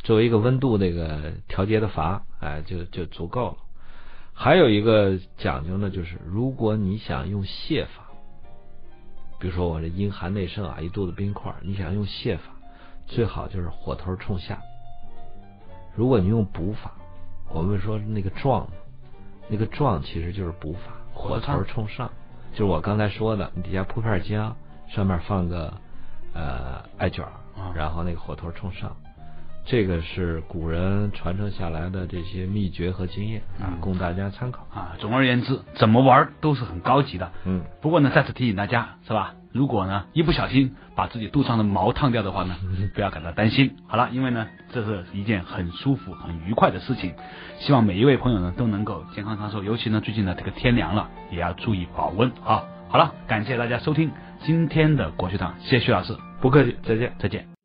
[0.00, 3.56] 作为一个温度那个调节的阀，哎，就就足够了。
[4.34, 8.10] 还有一个讲究呢，就是如果你想用泻法，
[9.40, 12.44] 比如说我这阴寒内盛啊，一肚子冰块，你想用泻法，
[13.06, 14.60] 最好就是火头冲下。
[15.94, 16.92] 如果你用补法，
[17.48, 18.68] 我们说那个壮，
[19.48, 22.10] 那个壮其实就是补法，火头冲上，
[22.52, 24.54] 就是我刚才说的，你底下铺片姜，
[24.86, 25.72] 上面放个
[26.34, 27.24] 呃艾卷
[27.74, 28.94] 然后那个火头冲上，
[29.64, 33.42] 这个是古人传承下来的这些秘诀和经验
[33.80, 34.66] 供大家参考。
[34.72, 37.32] 啊，总而言之，怎么玩都是很高级的。
[37.44, 39.34] 嗯，不过呢，再次提醒大家，是吧？
[39.56, 42.54] 如果呢一不小心把自己肚上的毛烫掉的话呢，
[42.94, 43.74] 不要感到担心。
[43.88, 47.14] 好了，因为呢这是一件很舒服、很愉快的事情，
[47.58, 49.64] 希望每一位朋友呢都能够健康长寿。
[49.64, 52.62] 尤其呢最近呢这个天凉了，也要注意保温啊。
[52.88, 54.12] 好了，感谢大家收听
[54.44, 57.12] 今天的国学堂，谢谢徐老师，不客气，再见。
[57.18, 57.55] 再见。